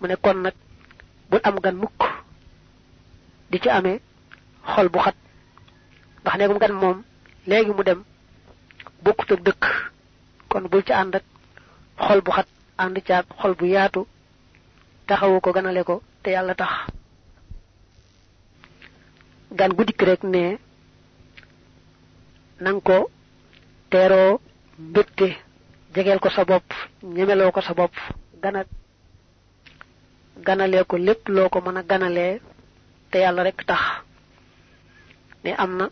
mu 0.00 0.06
ne 0.08 0.16
kon 0.16 0.34
nag 0.42 0.54
bul 1.30 1.40
am 1.44 1.56
gan 1.60 1.76
mukk. 1.76 2.00
Di 3.50 3.58
ci 3.60 3.68
amee 3.68 4.00
xol 4.74 4.88
bu 4.88 4.98
xat. 4.98 5.14
Ndax 6.22 6.36
neegum 6.38 6.58
gan 6.58 6.72
moom 6.72 7.02
léegi 7.46 7.70
mu 7.72 7.82
dem 7.82 8.04
bokkut 9.02 9.30
ak 9.32 9.40
dëkk. 9.46 9.64
Kon 10.48 10.68
bul 10.70 10.84
ci 10.84 10.92
ànd 10.92 11.14
ak 11.14 11.24
xol 11.98 12.20
bu 12.20 12.30
xat 12.30 12.46
ànd 12.78 12.96
ci 13.06 13.12
ak 13.12 13.26
xol 13.40 13.54
bu 13.54 13.64
yaatu 13.66 14.06
taxawu 15.06 15.40
ko 15.40 15.52
ganale 15.52 15.82
ko 15.84 16.02
te 16.22 16.30
yàlla 16.30 16.54
tax. 16.54 16.72
Gan 19.50 19.72
gu 19.76 19.84
dikk 19.84 20.02
rek 20.02 20.22
ne 20.22 20.58
nang 22.60 22.80
ko 22.82 23.10
teeroo 23.90 24.40
mbégte 24.78 25.36
jegeel 25.94 26.18
ko 26.20 26.28
sa 26.30 26.44
bopp 26.44 26.64
ñemeloo 27.02 27.52
ko 27.52 27.60
sa 27.60 27.74
bopp 27.74 27.94
ganalee 30.46 30.84
ko 30.84 30.96
lépp 31.06 31.28
loo 31.28 31.48
ko 31.48 31.58
ganalee 31.82 32.40
te 33.10 33.18
yàlla 33.18 33.42
rek 33.42 33.66
tax. 33.66 33.80
Ne 35.44 35.50
am 35.62 35.76
na 35.76 35.86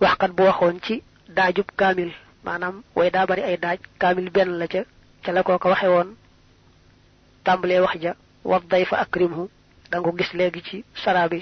waxkat 0.00 0.30
bu 0.36 0.42
waxoon 0.42 0.76
ci 0.84 1.02
daajub 1.36 1.66
kaamil 1.76 2.10
maanaam 2.44 2.82
way 2.96 3.10
daa 3.10 3.26
bari 3.26 3.42
ay 3.42 3.56
daaj 3.56 3.78
kaamil 4.00 4.30
benn 4.30 4.58
la 4.58 4.66
ca 4.72 4.80
ca 5.24 5.32
la 5.32 5.42
koo 5.42 5.58
ko 5.58 5.68
waxe 5.68 5.88
wax 7.80 7.94
ja 8.02 8.12
dayfa 8.70 8.96
akrimhu 9.04 9.48
da 9.90 9.98
nga 10.00 10.10
ko 10.10 10.16
gis 10.18 10.32
léegi 10.38 10.62
ci 10.62 10.84
sara 11.02 11.28
bi. 11.28 11.40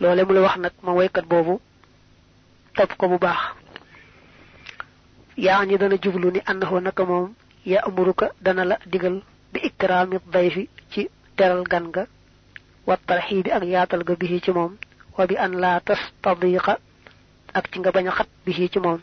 Loole 0.00 0.24
mu 0.24 0.32
la 0.34 0.40
wax 0.40 0.56
nag 0.58 0.72
ma 0.82 0.92
waykat 0.92 1.24
boobu 1.30 1.60
ko 2.98 3.08
bu 3.08 3.18
baax. 3.18 3.40
Yaa 5.36 5.58
dana 5.78 5.96
jublu 6.02 6.30
ni 6.30 6.40
annahu 6.46 6.80
naka 6.80 7.04
moom 7.04 7.34
ya 7.66 7.80
amuruka 7.86 8.30
dana 8.40 8.64
la 8.64 8.76
digal 8.86 9.22
bi 9.52 9.60
ikraami 9.68 10.16
dayfi 10.32 10.68
ci 10.92 11.08
teral 11.36 11.62
gan 11.64 11.90
ga 11.92 12.06
wa 12.86 12.96
tarxiibi 13.06 13.50
ak 13.50 13.62
yaatal 13.64 14.02
ga 14.04 14.14
bihi 14.16 14.40
ci 14.44 14.50
moom 14.50 14.76
wa 15.18 15.26
bi 15.26 15.36
an 15.36 15.52
laa 15.62 15.80
tastadiqa 15.80 16.78
ak 17.54 17.64
ci 17.70 17.78
nga 17.80 17.90
bañ 17.92 18.08
a 18.08 18.12
xat 18.12 18.28
bihi 18.46 18.68
ci 18.72 18.78
moom. 18.78 19.00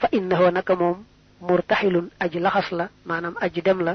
Fa 0.00 0.08
innahu 0.12 0.50
naka 0.50 0.74
moom 0.74 1.04
murtaxilun 1.40 2.08
aji 2.20 2.38
laxas 2.40 2.70
la 2.72 2.88
maanaam 3.04 3.34
aji 3.40 3.60
dem 3.62 3.80
la 3.84 3.94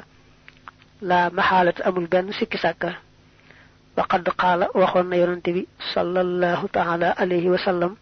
la 1.02 1.30
maxaalata 1.30 1.83
amul 1.88 2.07
benn 2.07 2.31
sikki 2.33 2.57
sàkka. 2.57 2.89
Wa 3.97 4.05
qad 4.07 4.29
qaala 4.38 4.69
waxoon 4.73 5.07
na 5.09 5.16
yonante 5.17 5.50
bi 5.53 5.67
sallallahu 5.94 6.67
taala 6.69 7.09
alayhi 7.17 7.50
wa 7.50 7.57
sallam 7.57 7.95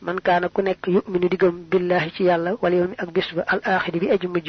man 0.00 0.18
kaana 0.20 0.48
ku 0.48 0.62
nekk 0.62 0.86
yuminu 0.86 1.28
di 1.28 1.36
gëm 1.36 1.56
billahi 1.70 2.10
ci 2.16 2.24
yàlla 2.24 2.56
wala 2.60 2.76
yawmi 2.76 2.94
ak 2.98 3.10
bis 3.14 3.28
al 3.46 3.60
axiri 3.64 3.98
bi 4.00 4.10
aji 4.10 4.26
mujj 4.26 4.48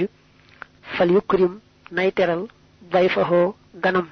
fal 0.97 1.11
yukrim 1.11 1.59
nay 1.95 2.09
teral 2.17 2.41
dayfahoo 2.91 3.53
ganam. 3.83 4.07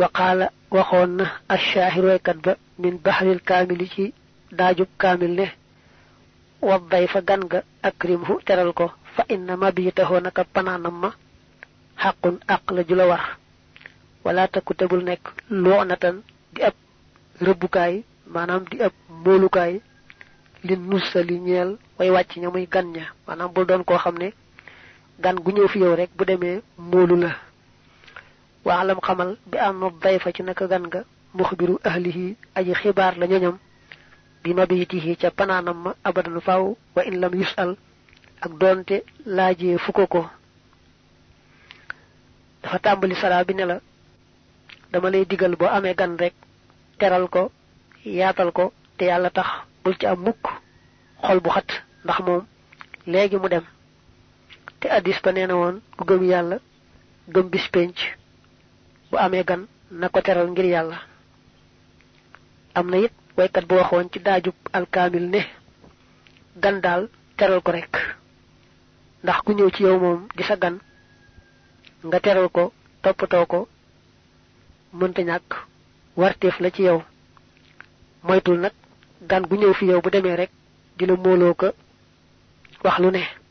Wa 0.00 0.08
qaala 0.16 0.46
waxoon 0.70 1.10
na 1.18 1.24
achaahir 1.54 2.04
waykat 2.10 2.38
ba 2.44 2.52
min 2.82 2.94
bahril 3.04 3.40
kaamili 3.48 3.86
ci 3.94 4.04
daajub 4.58 4.88
kaamil 5.02 5.32
ne 5.38 5.46
wa 6.68 6.78
dayfa 6.92 7.20
gan 7.28 7.42
ga 7.50 7.60
akrimhu 7.88 8.34
teral 8.46 8.72
ko 8.78 8.86
fa 9.14 9.22
inna 9.34 9.56
mabitahoo 9.62 10.20
naka 10.24 10.42
panaanam 10.54 10.96
ma 11.02 11.10
xaqun 12.02 12.36
àq 12.54 12.64
la 12.74 12.82
ju 12.88 12.94
la 12.94 13.06
war. 13.10 13.24
Wala 14.24 14.48
takku 14.48 14.72
tegul 14.74 15.02
nekk 15.04 15.24
loonatan 15.50 16.16
di 16.54 16.60
ab 16.68 16.74
rëbbukaay 17.46 17.94
maanaam 18.34 18.62
di 18.70 18.76
ab 18.86 18.92
móolukaay 19.24 19.74
li 20.66 20.74
nussa 20.76 21.20
li 21.28 21.36
ñeel 21.46 21.70
way 21.98 22.10
wàcc 22.14 22.32
ña 22.40 22.48
muy 22.52 22.66
gan 22.72 22.86
ña 22.94 23.04
maanaam 23.26 23.52
bul 23.54 23.66
doon 23.66 23.84
koo 23.84 23.98
xam 23.98 24.16
ne 24.18 24.28
gan 25.20 25.36
gu 25.36 25.50
ñëw 25.52 25.68
fi 25.68 25.78
yow 25.78 25.94
rek 25.94 26.10
bu 26.16 26.24
demee 26.24 26.62
móolu 26.78 27.16
la. 27.16 27.30
Waalam 28.64 28.98
xamal 29.00 29.36
bi 29.46 29.58
am 29.58 29.90
dayfa 30.02 30.32
ci 30.32 30.42
naka 30.42 30.66
gan 30.66 30.88
ga 30.90 31.04
muxbiru 31.34 31.78
ahlihi 31.84 32.36
aji 32.54 32.72
xibaar 32.74 33.16
la 33.18 33.26
ñoñam. 33.26 33.58
Bi 34.42 34.54
mabitihi 34.54 35.16
ca 35.16 35.30
panaanam 35.30 35.78
ma 35.84 35.94
abadan 36.04 36.40
faw 36.40 36.76
wa 36.96 37.02
in 37.04 37.20
lam 37.20 37.34
yusal 37.34 37.76
ak 38.42 38.52
doonte 38.58 38.96
laajee 39.26 39.78
fukko 39.78 40.06
ko 40.06 40.22
dafa 42.62 42.78
tàmbali 42.78 43.14
sara 43.14 43.44
bi 43.44 43.54
ne 43.54 43.64
la 43.64 43.76
dama 44.92 45.10
lay 45.10 45.24
digal 45.24 45.54
boo 45.56 45.66
amee 45.76 45.94
gan 45.94 46.16
rek 46.18 46.34
teral 46.98 47.28
ko 47.28 47.50
yaatal 48.04 48.50
ko 48.52 48.72
te 48.96 49.04
yàlla 49.04 49.30
tax 49.30 49.48
bul 49.84 49.94
ci 49.98 50.06
am 50.06 50.18
mukk 50.26 50.42
xol 51.22 51.40
bu 51.40 51.50
xat 51.50 51.68
ndax 52.04 52.18
mu 53.40 53.48
dem 53.48 53.64
te 54.82 54.88
addis 54.90 55.18
ba 55.22 55.30
nee 55.32 55.46
na 55.46 55.54
woon 55.60 55.76
ku 55.96 56.02
gëm 56.08 56.22
yàlla 56.32 56.56
gëm 57.34 57.46
bis 57.52 57.66
penc 57.74 57.96
bu 59.10 59.16
amee 59.24 59.44
gan 59.48 59.62
na 60.00 60.06
ko 60.12 60.18
teral 60.20 60.48
ngir 60.50 60.64
yàlla. 60.74 60.98
Am 62.74 62.86
na 62.90 62.96
it 63.06 63.12
waykat 63.36 63.64
bu 63.68 63.74
waxoon 63.78 64.10
ci 64.12 64.18
daajub 64.26 64.54
alkaamil 64.72 65.26
ne 65.30 65.40
gan 66.62 66.80
daal 66.84 67.02
teral 67.38 67.60
ko 67.62 67.70
rek 67.72 67.92
ndax 69.22 69.38
ku 69.44 69.52
ñëw 69.52 69.70
ci 69.74 69.82
yow 69.86 69.98
moom 70.02 70.20
di 70.36 70.42
sa 70.42 70.56
gan 70.62 70.76
nga 72.06 72.18
teral 72.24 72.48
ko 72.56 72.72
toppatoo 73.02 73.46
ko 73.52 73.60
mënta 74.98 75.22
ñàkk 75.22 75.50
warteef 76.20 76.56
la 76.60 76.70
ci 76.70 76.82
yow. 76.82 76.98
Moytul 78.26 78.58
nag 78.60 78.72
gan 79.30 79.46
gu 79.48 79.54
ñëw 79.56 79.72
fi 79.78 79.84
yow 79.86 80.00
bu 80.02 80.10
demee 80.10 80.36
rek 80.36 80.50
di 80.98 81.06
la 81.06 81.14
ko 81.60 81.68
wax 82.84 82.98
lu 82.98 83.10
ne 83.10 83.41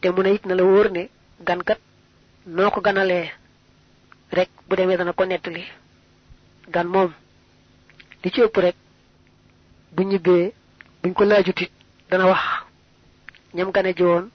te 0.00 0.08
mu 0.10 0.22
ne 0.22 0.34
it 0.34 0.44
na 0.46 0.54
la 0.54 0.62
wóor 0.64 0.90
ne 0.90 1.08
gan 1.46 1.62
kat 1.62 1.78
noo 2.46 2.70
ko 2.70 2.80
ganalee 2.80 3.30
rek 4.32 4.50
bu 4.68 4.76
demee 4.76 4.96
dana 4.96 5.12
ko 5.12 5.24
nettali. 5.24 5.64
Gan 6.68 6.86
moom 6.88 7.12
li 8.22 8.30
ci 8.30 8.40
ëpp 8.42 8.56
rek 8.56 8.76
bu 9.94 10.02
ñibbee 10.02 10.52
buñ 11.02 11.12
ko 11.14 11.24
laajutit 11.24 11.70
dana 12.10 12.26
wax 12.26 12.42
ñam 13.54 13.70
gane 13.72 13.94
ji 13.96 14.02
woon 14.02 14.30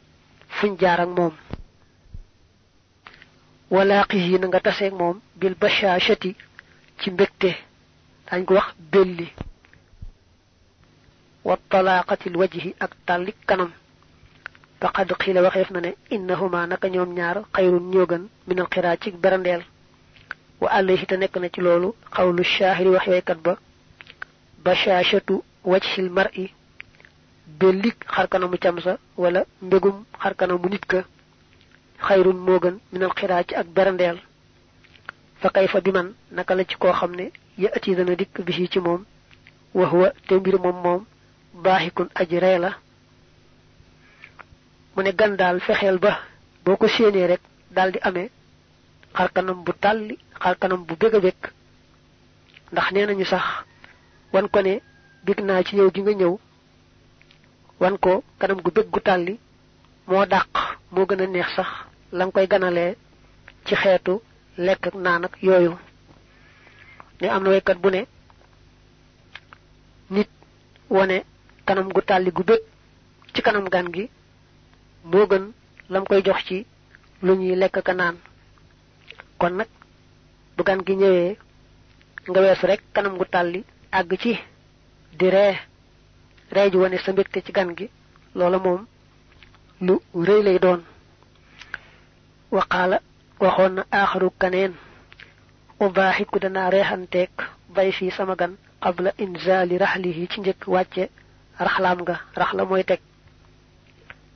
fuñ 0.50 0.78
jaar 0.80 1.00
ak 1.02 1.10
moom. 1.10 1.34
Walaaqihi 3.72 4.40
na 4.40 4.48
nga 4.48 4.60
taseeg 4.60 4.94
moom 4.94 5.20
bil 5.40 5.56
bashashati 5.62 6.36
ci 7.00 7.12
mbégte 7.12 7.52
dañ 8.30 8.46
ko 8.46 8.54
wax 8.54 8.68
belli. 8.92 9.28
Wa 11.44 11.58
talaaqatil 11.70 12.36
wajhi 12.38 12.76
ak 12.80 12.92
tàllik 13.06 13.36
kanam 13.48 13.72
faqad 14.82 15.10
xiila 15.22 15.42
waxeef 15.46 15.70
na 15.72 15.80
ne 15.82 15.92
innahuma 16.16 16.68
naka 16.68 16.88
ñoom 16.90 17.12
ñaar 17.18 17.38
xayrun 17.56 17.86
ñoo 17.94 18.06
gën 18.12 18.24
minal 18.48 18.68
xiraa 18.74 18.98
ci 19.02 19.12
berandeel 19.12 19.62
wa 20.62 20.70
alayhi 20.78 21.06
te 21.06 21.16
nekk 21.18 21.36
na 21.38 21.50
ci 21.54 21.62
loolu 21.62 21.94
xawlu 22.16 22.44
shaahiri 22.44 22.90
wax 22.90 23.06
waykat 23.08 23.40
ba 23.46 23.54
bashashatu 24.66 25.44
wajhil 25.72 26.10
mar'i 26.10 26.46
bellik 27.60 27.98
xarkanamu 28.16 28.58
camsa 28.64 28.98
wala 29.18 29.42
mbégum 29.62 30.04
xarkanamu 30.22 30.68
nit 30.70 30.86
ka 30.92 31.00
xayrun 32.08 32.38
moo 32.46 32.60
gën 32.64 32.76
minal 32.92 33.14
xiraa 33.20 33.44
ci 33.48 33.54
ak 33.56 33.68
berandeel 33.76 34.18
fa 35.42 35.50
kayfa 35.50 35.82
bi 35.82 35.92
man 35.92 36.14
naka 36.32 36.56
la 36.56 36.64
ci 36.66 36.76
koo 36.78 36.92
xam 36.94 37.12
ne 37.16 37.32
yati 37.58 37.96
dana 37.96 38.16
dikk 38.16 38.42
bisi 38.46 38.68
ci 38.72 38.80
moom 38.80 39.06
wa 39.74 40.12
te 40.28 40.34
mbir 40.36 40.58
moom 40.60 40.78
moom 40.84 41.02
baaxikun 41.64 42.10
aji 42.16 42.40
ree 42.40 42.58
la 42.60 42.72
mu 44.96 45.02
ne 45.04 45.12
gan 45.20 45.36
daal 45.40 45.58
fexeel 45.66 45.98
ba 46.04 46.12
boo 46.64 46.78
ko 46.78 46.88
séenee 46.88 47.28
rek 47.32 47.42
daal 47.76 47.90
di 47.94 48.00
amee 48.08 48.30
xarkanam 49.18 49.60
bu 49.66 49.72
tàlli 49.84 50.16
xarkanam 50.44 50.82
bu 50.88 50.94
bég 51.02 51.14
a 51.16 51.20
ndax 52.72 52.88
nee 52.94 53.06
nañu 53.06 53.26
sax 53.32 53.46
wan 54.34 54.48
ko 54.54 54.60
ne 54.62 54.74
bég 55.26 55.40
naa 55.48 55.64
ci 55.66 55.76
ñëw 55.76 55.90
gi 55.94 56.02
nga 56.02 56.12
ñëw 56.20 56.34
wan 57.82 57.96
ko 58.04 58.24
kanam 58.40 58.60
gu 58.64 58.72
bég 58.76 58.88
gu 58.94 59.00
tàlli 59.08 59.34
moo 60.08 60.26
dàq 60.34 60.48
moo 60.94 61.06
gën 61.10 61.22
a 61.24 61.28
neex 61.28 61.50
sax 61.56 61.70
la 62.18 62.24
koy 62.34 62.48
ganalee 62.52 62.96
ci 63.66 63.74
xeetu 63.82 64.14
lekk 64.66 64.84
ak 64.88 64.96
naan 64.96 65.24
ak 65.28 65.34
yooyu. 65.48 65.74
Ne 67.22 67.28
am 67.30 67.44
na 67.44 67.50
waykat 67.50 67.78
bu 67.78 67.90
ne 67.90 68.02
nit 70.10 70.30
wone 70.90 71.18
kanam 71.66 71.88
gu 71.94 72.02
tàlli 72.02 72.32
gu 72.32 72.44
bég 72.44 72.62
ci 73.34 73.42
kanam 73.42 73.68
gan 73.74 73.88
gi 73.94 74.10
moo 75.04 75.26
gën 75.28 75.52
lam 75.90 76.04
koy 76.06 76.22
jox 76.24 76.44
ci 76.48 76.66
lu 77.22 77.36
ñuy 77.36 77.56
lekk 77.56 77.82
ka 77.84 77.94
naan. 77.94 78.16
Kon 79.40 79.52
nag 79.58 79.68
bu 80.58 80.64
gan 80.64 80.80
gi 80.86 80.96
ñëwee 80.96 81.38
nga 82.30 82.40
weesu 82.42 82.66
rek 82.68 82.82
kanam 82.94 83.18
gu 83.18 83.26
tàlli 83.26 83.64
àgg 83.92 84.12
ci 84.22 84.40
di 85.18 85.30
ree 85.30 85.56
ree 86.52 86.70
ji 86.72 86.78
wane 86.78 86.98
sa 86.98 87.12
mbégte 87.12 87.42
ci 87.46 87.52
gan 87.52 87.74
gi. 87.78 87.90
Loola 88.36 88.58
moom 88.60 88.86
lu 89.82 90.00
rëy 90.16 90.44
lay 90.44 90.60
doon. 90.60 90.82
Waqaala 92.52 93.00
waxoon 93.40 93.74
na 93.76 93.84
aaxaru 93.92 94.30
kaneen 94.42 94.74
ubaaxiku 95.80 96.40
danaa 96.40 96.70
reexanteeg 96.70 97.30
bay 97.76 97.92
fii 97.92 98.12
sama 98.12 98.36
gan 98.36 98.54
qabla 98.84 99.12
inzaali 99.18 99.78
raxlihi 99.78 100.28
ci 100.32 100.40
njëkk 100.42 100.68
wàcce 100.68 101.10
raxlaam 101.60 102.00
nga 102.02 102.16
raxla 102.36 102.66
mooy 102.66 102.84
teg 102.84 103.00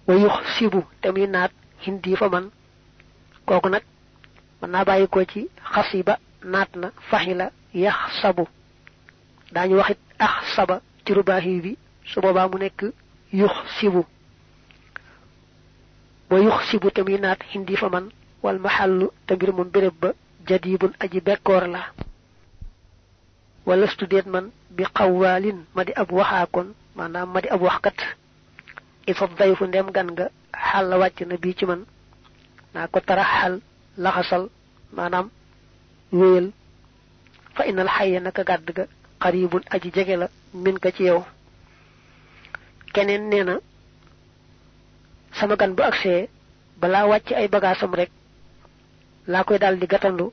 wa 0.08 0.42
sibu 0.58 0.84
te 1.02 1.10
muy 1.12 1.28
naat 1.28 1.52
hindi 1.86 2.16
fa 2.16 2.30
man 2.30 2.46
kooku 3.48 3.70
nag 3.70 3.84
mën 4.62 4.70
naa 4.72 4.86
bàyyi 4.88 5.08
ko 5.14 5.20
ci 5.32 5.50
xasiba 5.74 6.14
naat 6.44 6.70
na 6.76 6.88
faxila 7.10 7.52
yax 7.74 7.98
sabu 8.22 8.46
waxit 9.80 10.00
ax 10.20 10.34
saba 10.56 10.82
ci 11.06 11.14
rubaahi 11.14 11.62
bi 11.64 11.72
su 12.10 12.22
boobaa 12.22 12.48
mu 12.52 12.58
nekk 12.60 12.80
yux 13.34 13.54
sibu 13.80 14.02
wa 16.30 16.38
yux 16.40 16.58
sibu 16.70 16.92
te 16.92 17.02
muy 17.02 17.18
naat 17.20 17.40
hindi 17.54 17.76
fa 17.76 17.88
wal 18.44 18.60
mahallu 18.60 19.08
te 19.28 19.34
mbir 19.36 19.52
moom 19.54 19.70
béréb 19.74 19.94
ba 20.02 20.10
jadibun 20.48 20.94
aji 21.00 21.20
bekkoor 21.22 21.68
la 21.68 21.82
wala 23.66 23.88
studeet 23.88 24.26
man 24.34 24.52
bi 24.70 24.84
xawwaalin 24.96 25.58
ma 25.76 25.84
di 25.84 25.94
ab 25.94 27.62
ifab 29.08 29.32
dayfu 29.38 29.66
ndem 29.68 29.88
gan 29.92 30.08
nga 30.12 30.26
xal 30.72 30.86
la 30.90 30.98
wàcc 30.98 31.20
na 31.28 31.36
bii 31.38 31.56
ci 31.58 31.66
man 31.66 31.82
naa 32.74 32.88
ko 32.88 33.00
tara 33.00 33.24
xal 33.24 33.54
laxasal 33.98 34.50
maanaam 34.96 35.30
wéyal. 36.12 36.52
Fa 37.56 37.64
inal 37.66 37.88
xayya 37.88 38.20
naka 38.20 38.44
gàdd 38.44 38.68
ga 38.76 38.86
xaribun 39.22 39.64
aji 39.74 39.90
jege 39.96 40.16
la 40.18 40.28
min 40.54 40.78
ka 40.80 40.92
ci 40.92 41.04
yow. 41.04 41.24
Keneen 42.94 43.30
nee 43.30 43.44
na 43.44 43.56
sama 45.40 45.56
gan 45.56 45.76
bu 45.76 45.84
agsee 45.84 46.28
balaa 46.82 47.06
wàcc 47.08 47.32
ay 47.34 47.48
bagaasam 47.48 47.94
rek 47.94 48.12
laa 49.28 49.44
koy 49.44 49.58
daal 49.60 49.78
di 49.80 49.88
gatandu 49.88 50.32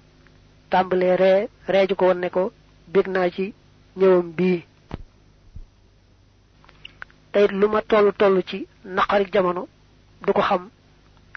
tàmbalee 0.71 1.17
ree 1.17 1.49
reeju 1.69 1.95
ko 1.97 2.13
ne 2.15 2.29
ko 2.31 2.53
bég 2.93 3.07
naa 3.09 3.31
ci 3.31 3.55
ñëwam 3.97 4.33
bii 4.37 4.65
tayit 7.33 7.53
lu 7.53 7.67
ma 7.69 7.81
toll 7.83 8.13
toll 8.21 8.43
ci 8.49 8.67
naqari 8.85 9.27
jamono 9.33 9.63
du 10.25 10.33
ko 10.33 10.41
xam 10.43 10.63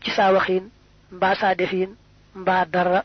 ci 0.04 0.12
saa 0.12 0.32
waxiin 0.34 0.66
mbaa 1.12 1.36
saa 1.36 1.56
defiin 1.56 1.92
mbaa 2.36 2.66
dara. 2.66 3.04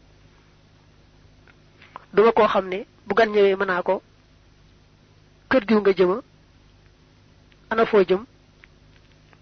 Duma 2.15 2.33
koo 2.33 2.49
xam 2.49 2.67
ne 2.69 2.79
bu 3.07 3.15
gan 3.15 3.31
ñëwee 3.33 3.57
mën 3.57 3.83
ko 3.89 4.03
kër 5.51 5.65
diw 5.67 5.81
nga 5.81 5.93
jëma 5.99 6.17
ana 7.71 7.85
foo 7.87 8.03
jëm? 8.09 8.23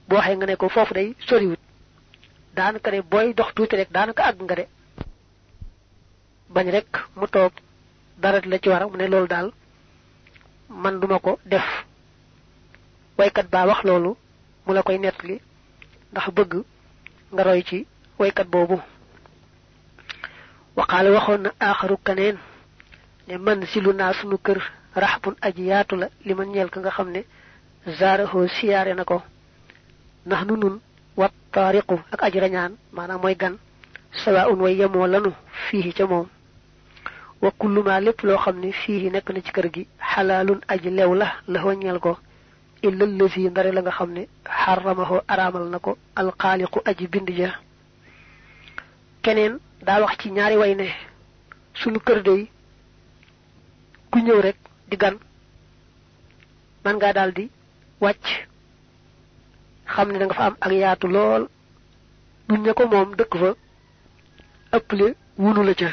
Bu 0.08 0.14
waxee 0.16 0.36
nga 0.36 0.46
ne 0.46 0.56
ko 0.56 0.68
foofu 0.68 0.94
day 0.94 1.08
soriwut. 1.28 1.60
Daanaka 2.56 2.90
de 2.90 3.00
booy 3.10 3.34
dox 3.34 3.50
rek 3.80 3.90
daanaka 3.92 4.22
àgg 4.28 4.40
nga 4.42 4.54
de. 4.54 4.64
Bañ 6.54 6.66
rek 6.70 6.88
mu 7.16 7.26
toog 7.26 7.52
dara 8.22 8.40
la 8.44 8.58
ci 8.58 8.68
ne 8.68 9.50
man 10.82 11.00
duma 11.00 11.18
ko 11.18 11.38
def 11.46 11.64
waykat 13.18 13.46
baa 13.52 13.66
wax 13.66 13.80
loolu 13.84 14.10
mu 14.66 14.70
la 14.74 14.82
koy 14.86 14.98
nettali 14.98 15.36
ndax 16.12 16.26
bëgg 16.36 16.52
nga 17.32 17.42
roy 17.48 17.62
ci 17.68 17.78
waykat 18.18 18.46
boobu. 18.52 18.78
Waqaale 20.76 21.10
waxoon 21.16 21.38
na 21.44 21.50
aaxaru 21.66 21.96
kaneen 22.06 22.36
ne 23.28 23.34
man 23.44 23.60
silu 23.70 23.90
naa 23.92 24.12
sunu 24.18 24.36
kër 24.46 24.58
raxbun 25.02 25.34
aji 25.46 25.62
yaatu 25.70 25.94
la 26.00 26.06
li 26.26 26.32
ma 26.34 26.44
ñeel 26.44 26.70
ka 26.72 26.78
nga 26.80 26.90
xam 26.96 27.08
ne 27.14 27.20
zaarahoo 27.98 28.46
siyaare 28.56 28.92
na 28.94 29.04
ko. 29.10 29.18
Ndax 30.26 30.42
nu 30.46 30.54
nun 30.56 30.76
wat 31.20 31.32
taariqu 31.54 31.96
ak 32.12 32.20
aji 32.26 32.38
rañaan 32.44 32.72
maanaam 32.96 33.20
mooy 33.22 33.34
gan 33.42 33.54
sawa 34.24 34.48
un 34.52 34.60
way 34.62 34.74
yemoo 34.80 35.06
lanu 35.12 35.30
fii 35.66 35.92
ca 35.96 36.06
moom. 36.06 36.26
Wa 37.42 37.50
kullu 37.58 37.82
ma 37.82 38.00
lépp 38.00 38.20
loo 38.26 38.38
xam 38.44 38.56
ne 38.60 38.70
fii 38.72 39.10
nekk 39.10 39.28
na 39.30 39.40
ci 39.44 39.52
kër 39.52 39.68
gi 39.74 39.82
xalaalun 40.10 40.60
aji 40.72 40.90
lew 40.90 41.12
la 41.20 41.28
la 41.52 41.60
ñeel 41.74 41.98
ko 41.98 42.12
illa 42.82 43.04
lësi 43.06 43.48
ndare 43.50 43.72
la 43.72 43.80
nga 43.82 43.90
xam 43.90 44.10
ne 44.12 44.22
xaramaho 44.44 45.16
araamal 45.28 45.64
ko 46.66 46.80
aji 46.84 47.06
bind 47.08 47.28
ja. 47.38 47.50
Keneen 49.22 49.58
daa 49.86 50.00
wax 50.00 50.16
ci 50.20 50.30
ñaari 50.30 50.56
way 50.56 50.74
ne 50.74 50.88
sunu 51.74 51.98
kër 52.00 52.22
dey 52.22 52.50
ku 54.10 54.18
ñëw 54.18 54.40
rek 54.40 54.56
di 54.88 54.96
gan. 54.96 55.16
Man 56.84 56.96
da 60.18 60.24
nga 60.26 60.34
fa 60.34 60.44
am 60.46 60.56
ak 60.60 60.72
yaatu 60.72 61.06
ko 62.74 62.86
moom 62.86 63.14
fa 63.34 63.54
wunu 65.38 65.62
la 65.64 65.74
ca. 65.74 65.90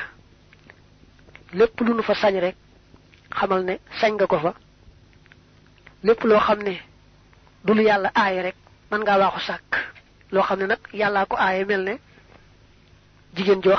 Lépp 1.53 1.79
lu 1.81 1.93
nu 1.93 2.03
fa 2.03 2.13
sañ 2.15 2.39
rek 2.39 2.55
xamal 3.31 3.63
ne 3.65 3.79
sañ 3.99 4.13
nga 4.13 4.27
ko 4.27 4.39
fa 4.39 4.53
lépp 6.05 6.23
loo 6.29 6.39
xam 6.39 6.59
ne 6.63 6.73
du 7.65 7.73
lu 7.73 7.81
yàlla 7.83 8.11
rek 8.45 8.55
mën 8.91 8.99
ngaa 9.01 9.17
waaxu 9.21 9.39
sàkk. 9.47 9.71
loo 10.31 10.43
xam 10.43 10.59
ne 10.59 10.65
nag 10.67 10.79
ko 11.29 11.35
aaye 11.37 11.65
mel 11.65 11.83
ne 11.83 11.93
jigéen 13.35 13.61
joo 13.63 13.75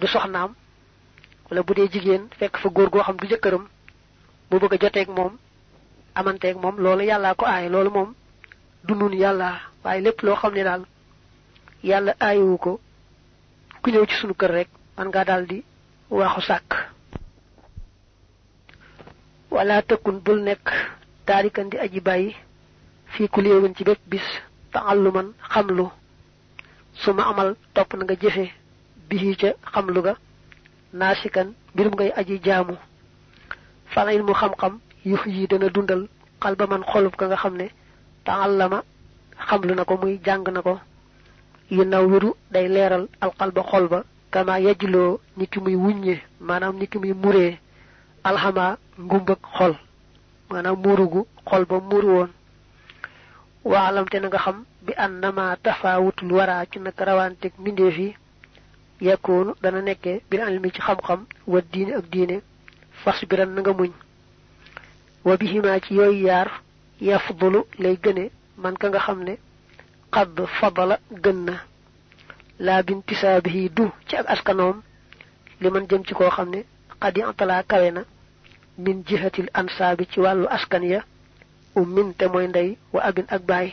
du 0.00 0.06
soxnaam 0.06 0.54
wala 1.50 1.62
bu 1.62 1.74
dee 1.74 2.20
fekk 2.38 2.56
fa 2.62 2.68
góor 2.68 2.90
goo 2.90 3.02
xam 3.02 3.16
du 3.16 3.26
jëkkëram 3.26 3.64
mu 4.50 4.58
bëgg 4.60 4.74
a 4.74 4.78
joteeg 4.82 5.08
moom 5.08 5.32
amanteeg 6.14 6.56
moom 6.56 6.76
loolu 6.78 7.04
yàllaa 7.04 7.34
ko 7.34 7.44
aaye. 7.46 7.68
loolu 7.68 7.90
moom 7.90 8.14
du 8.84 8.94
nun 8.94 9.12
yàlla 9.12 9.60
waaye 9.84 10.00
lépp 10.00 10.22
loo 10.22 10.36
xam 10.36 10.54
ne 10.54 10.62
daal 10.64 10.82
yàlla 11.82 12.14
aayewu 12.20 12.56
ko 12.58 12.80
ku 13.82 13.90
ñëw 13.90 14.06
ci 14.06 14.14
sunu 14.20 14.34
kër 14.34 14.50
rek 14.50 14.68
man 14.96 15.08
ngaa 15.08 15.40
di 15.48 15.64
waaxu 16.10 16.40
wala 19.50 19.82
tëkkun 19.82 20.18
bul 20.24 20.40
nekk 20.42 20.66
taarikan 21.26 21.68
di 21.70 21.76
aji 21.78 22.00
bàyyi 22.00 22.36
fii 23.12 23.28
ku 23.28 23.40
léewin 23.40 23.74
ci 23.76 23.84
bépp 23.84 24.00
bis 24.10 24.26
taalluman 24.72 25.32
xamlu. 25.52 25.86
Su 26.94 27.12
ma 27.12 27.22
amal 27.30 27.56
topp 27.74 27.94
na 27.94 28.04
nga 28.04 28.14
jëfe 28.22 28.44
bisi 29.08 29.36
ca 29.40 29.48
xamlu 29.72 30.00
ga 30.02 30.14
naasikan 30.92 31.48
mbirum 31.74 31.94
ngay 31.94 32.10
aji 32.16 32.38
jaamu. 32.44 32.76
Fala 33.92 34.12
ilmu 34.14 34.32
xam-xam 34.34 34.78
yux 35.04 35.22
yi 35.26 35.46
dana 35.46 35.68
dundal 35.68 36.08
xal 36.42 36.54
ba 36.56 36.66
man 36.66 36.82
xolub 36.90 37.14
ka 37.16 37.26
nga 37.26 37.36
xam 37.36 37.54
ne 37.56 37.66
taallama 38.24 38.82
xamlu 39.48 39.74
na 39.74 39.84
ko 39.84 39.96
muy 39.96 40.20
jàng 40.24 40.44
na 40.52 40.62
ko. 40.62 40.78
Yu 41.70 41.82
wiru 42.10 42.34
day 42.50 42.68
leeral 42.68 43.08
alxal 43.20 43.50
ba 43.50 43.62
xol 43.62 43.88
ba 43.88 44.04
kama 44.30 44.58
yajloo 44.60 45.20
ni 45.36 45.46
ki 45.46 45.60
muy 45.60 45.74
wuññe 45.76 46.20
maanaam 46.40 46.76
ni 46.78 46.86
ki 46.86 46.98
muy 46.98 47.12
muree 47.12 47.58
ngumbëg 48.98 49.38
xol 49.56 49.74
maanaam 50.54 50.78
muurugu 50.84 51.20
xol 51.48 51.64
ba 51.70 51.76
muuru 51.80 52.08
woon. 52.16 52.30
Waalamte 53.64 54.16
na 54.20 54.28
nga 54.28 54.38
xam 54.44 54.58
bi 54.86 54.92
annama 55.04 55.56
tafaawutul 55.64 56.32
waraa 56.38 56.64
ci 56.70 56.78
nag 56.78 56.94
rawanteeg 57.08 57.52
mbindeef 57.58 57.96
yi 57.98 58.10
yakkoonu 59.06 59.52
dana 59.62 59.80
nekkee 59.82 60.22
bil 60.30 60.40
ilmi 60.48 60.70
ci 60.74 60.80
xam-xam 60.86 61.20
wa 61.52 61.60
diine 61.72 61.92
ak 61.98 62.06
diine 62.12 62.36
fas 63.02 63.18
biran 63.28 63.50
na 63.54 63.60
nga 63.62 63.72
muñ. 63.72 63.90
Wa 65.24 65.36
bihimaa 65.36 65.80
ci 65.80 65.94
yooyu 65.94 66.26
yaar 66.26 66.48
yafdulu 67.00 67.60
lay 67.78 67.96
gëne 68.04 68.30
man 68.62 68.76
ka 68.80 68.88
nga 68.88 68.98
xam 69.06 69.20
ne 69.24 69.34
xadd 70.14 70.36
fadala 70.60 70.96
gën 71.24 71.38
na. 71.48 71.54
Laa 72.58 72.82
bintisaabihi 72.82 73.70
du 73.76 73.90
ci 74.08 74.16
ak 74.16 74.26
askanoom 74.34 74.82
li 75.60 75.70
man 75.70 75.86
jëm 75.88 76.04
ci 76.06 76.14
koo 76.14 76.30
xam 76.30 76.48
ne 76.50 76.60
xadi 77.00 77.22
antalaa 77.22 77.62
kawe 77.70 77.90
na 77.90 78.02
min 78.78 79.02
jihatil 79.06 79.48
ansaabi 79.54 80.06
ci 80.10 80.20
wàllu 80.20 80.46
askan 80.48 80.82
ya 80.82 81.00
ummin 81.76 82.12
te 82.18 82.26
mooy 82.28 82.46
ndey 82.48 82.76
wa 82.92 83.00
abin 83.02 83.26
ak 83.28 83.42
baay. 83.48 83.68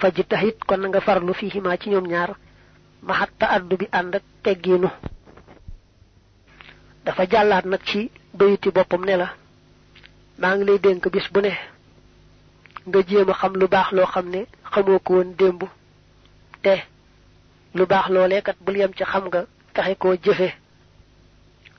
Faj 0.00 0.16
taxit 0.28 0.58
kon 0.68 0.82
nga 0.88 1.00
farlu 1.00 1.32
ci 1.76 1.88
ñaar 2.08 2.30
maxat 3.02 3.30
ta 3.38 3.46
addu 3.56 3.76
bi 3.76 3.86
ànd 3.92 4.14
ak 4.14 4.22
teggiinu. 4.42 4.88
Dafa 7.04 7.24
jàllaat 7.30 7.64
nag 7.66 7.80
ci 7.84 8.10
bayiti 8.38 8.70
boppam 8.70 9.04
ne 9.04 9.16
la 9.16 9.28
maa 10.38 10.54
ngi 10.56 10.64
lay 10.64 10.78
dénk 10.78 11.08
bis 11.12 11.28
bu 11.32 11.40
ne 11.40 11.52
nga 12.86 12.98
jéem 13.08 13.30
xam 13.32 13.52
lu 13.60 13.66
te 16.62 16.74
lu 17.74 17.86
baax 17.86 18.06
loolee 18.14 18.42
kat 18.42 18.56
bul 18.64 18.76
yem 18.76 18.92
ci 18.96 19.04
xam 19.04 19.24
nga 19.28 19.40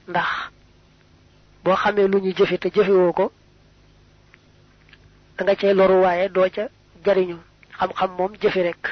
ndax 0.08 0.30
boo 1.66 1.76
xamee 1.82 2.08
lu 2.12 2.18
ñu 2.24 2.32
jëfe 2.38 2.58
te 2.62 2.70
jëfewoo 2.76 3.12
ko 3.18 3.26
da 5.38 5.44
nga 5.44 5.56
cay 5.60 5.74
loru 5.74 5.96
waaye 6.04 6.30
doo 6.30 6.48
ca 6.56 6.64
jariñu. 7.06 7.38
Xam-xam 7.80 8.12
moom 8.18 8.32
jëfe 8.42 8.62
rek. 8.68 8.84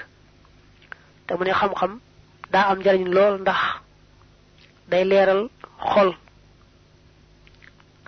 Te 1.27 1.33
mu 1.37 1.43
xam-xam 1.59 1.91
daa 2.51 2.65
am 2.71 2.79
jariñ 2.85 3.05
lool 3.15 3.35
ndax 3.41 3.61
day 4.89 5.03
leeral 5.09 5.41
xol. 5.91 6.09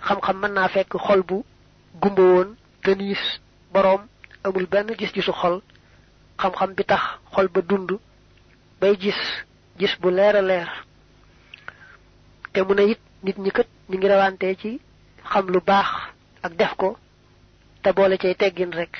Xam-xam 0.06 0.36
mën 0.40 0.52
naa 0.54 0.68
fekk 0.74 0.92
xol 1.06 1.22
bu 1.28 1.36
woon 2.02 2.48
teniis 2.84 3.22
boroom 3.72 4.02
amul 4.44 4.66
benn 4.72 4.88
gis-gisu 4.98 5.32
xol. 5.40 5.56
Xam-xam 6.40 6.70
bi 6.76 6.84
tax 6.84 7.02
xol 7.34 7.48
ba 7.54 7.60
dund 7.68 7.90
bay 8.80 8.94
gis 9.02 9.20
gis 9.78 9.94
bu 10.00 10.10
leer 10.10 10.36
a 10.36 10.42
leer. 10.42 10.68
Te 12.52 12.60
mu 12.62 12.74
ne 12.74 12.82
it 12.92 13.00
nit 13.22 13.38
ñi 13.38 13.50
kët 13.50 13.68
ñu 13.88 13.96
ngi 13.98 14.08
rawante 14.12 14.46
ci 14.60 14.70
xam 15.30 15.46
lu 15.52 15.60
baax 15.68 15.88
ak 16.42 16.52
def 16.60 16.72
ko 16.80 16.96
te 17.82 17.88
boole 17.96 18.16
cay 18.18 18.34
teggin 18.34 18.70
rek. 18.78 18.92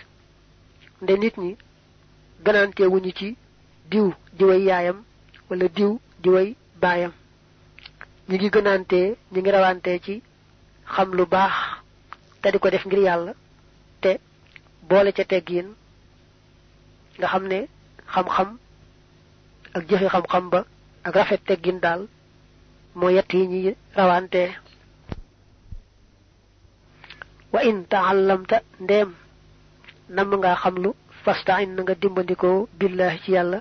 Nde 1.02 1.12
nit 1.18 1.36
ñi 1.42 1.56
gënaante 2.44 2.82
wuñu 2.92 3.10
ci 3.18 3.36
diw 3.90 4.06
diway 4.38 4.62
yaayam 4.68 4.98
wala 5.50 5.66
diw 5.76 5.98
diway 6.22 6.48
baayam. 6.82 7.12
Ñi 8.28 8.36
ngi 8.36 8.48
gënante 8.54 9.00
ñi 9.32 9.40
ngi 9.40 9.50
rawante 9.56 9.90
ci 10.04 10.14
xam 10.94 11.08
lu 11.16 11.24
baax 11.26 11.54
te 12.40 12.50
di 12.52 12.58
ko 12.58 12.70
def 12.70 12.84
ngir 12.86 12.98
yàlla 13.06 13.32
te 14.02 14.10
boole 14.88 15.10
ca 15.16 15.24
teggin 15.24 15.68
nga 17.18 17.26
xam 17.32 17.44
ne 17.50 17.58
xam-xam 18.12 18.48
ak 19.76 19.82
jëfe 19.88 20.08
xam-xam 20.12 20.44
ba 20.52 20.60
ak 21.06 21.14
rafet 21.16 21.42
teggin 21.48 21.78
daal 21.84 22.02
moo 22.94 23.10
yett 23.10 23.32
yi 23.34 23.46
ñi 23.46 23.74
wa 27.56 27.62
in 27.70 27.78
taallamta 27.92 28.56
ndem 28.84 29.08
nam 30.16 30.30
nga 30.38 30.50
xamlu 30.62 30.90
fastain 31.24 31.70
nga 31.82 31.94
dimbandiko 32.02 32.48
billahi 32.78 33.18
ci 33.24 33.30
yàlla 33.36 33.58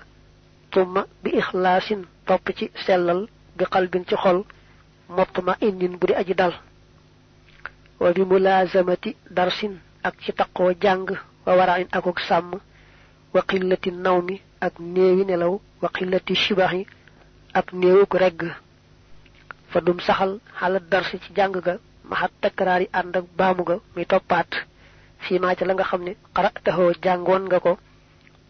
tumma 0.72 1.00
bi 1.22 1.30
ikhlasin 1.40 2.00
topp 2.28 2.46
ci 2.58 2.64
sellal 2.84 3.20
bi 3.56 3.64
qalbin 3.72 4.04
ci 4.08 4.14
xol 4.22 4.38
motma 5.16 5.52
inin 5.68 5.94
bu 6.00 6.06
di 6.08 6.14
aji 6.20 6.34
dal. 6.40 6.52
Wa 8.00 8.08
bi 8.14 8.22
mulazamati 8.30 9.10
darsin 9.36 9.74
ak 10.08 10.14
ci 10.22 10.30
taqoo 10.38 10.70
jàng 10.82 11.06
wa 11.46 11.52
wara'in 11.58 11.88
akuk 11.96 12.18
sàmm 12.28 12.52
wa 13.34 13.40
qillati 13.48 13.90
nawmi 14.04 14.36
ak 14.66 14.74
néewi 14.94 15.24
nelaw 15.24 15.54
wa 15.82 15.88
qillati 15.96 16.34
shibahi 16.34 16.82
ak 17.58 17.66
néewuk 17.72 18.12
regg. 18.22 18.40
Fa 19.70 19.80
dum 19.80 19.98
saxal 20.06 20.32
darsi 20.92 21.16
ci 21.22 21.30
jàng 21.36 21.52
ga 21.64 21.74
maxat 22.10 22.32
takraari 22.42 22.86
ànd 22.98 23.16
ak 23.16 23.24
baamu 23.38 23.62
ga 23.68 23.76
muy 23.94 24.04
toppaat. 24.06 24.50
Fii 25.24 25.38
maa 25.42 25.54
ca 25.58 25.64
la 25.66 25.74
nga 25.74 25.84
qara'tahu 26.34 26.82
nga 27.48 27.58
ko 27.64 27.72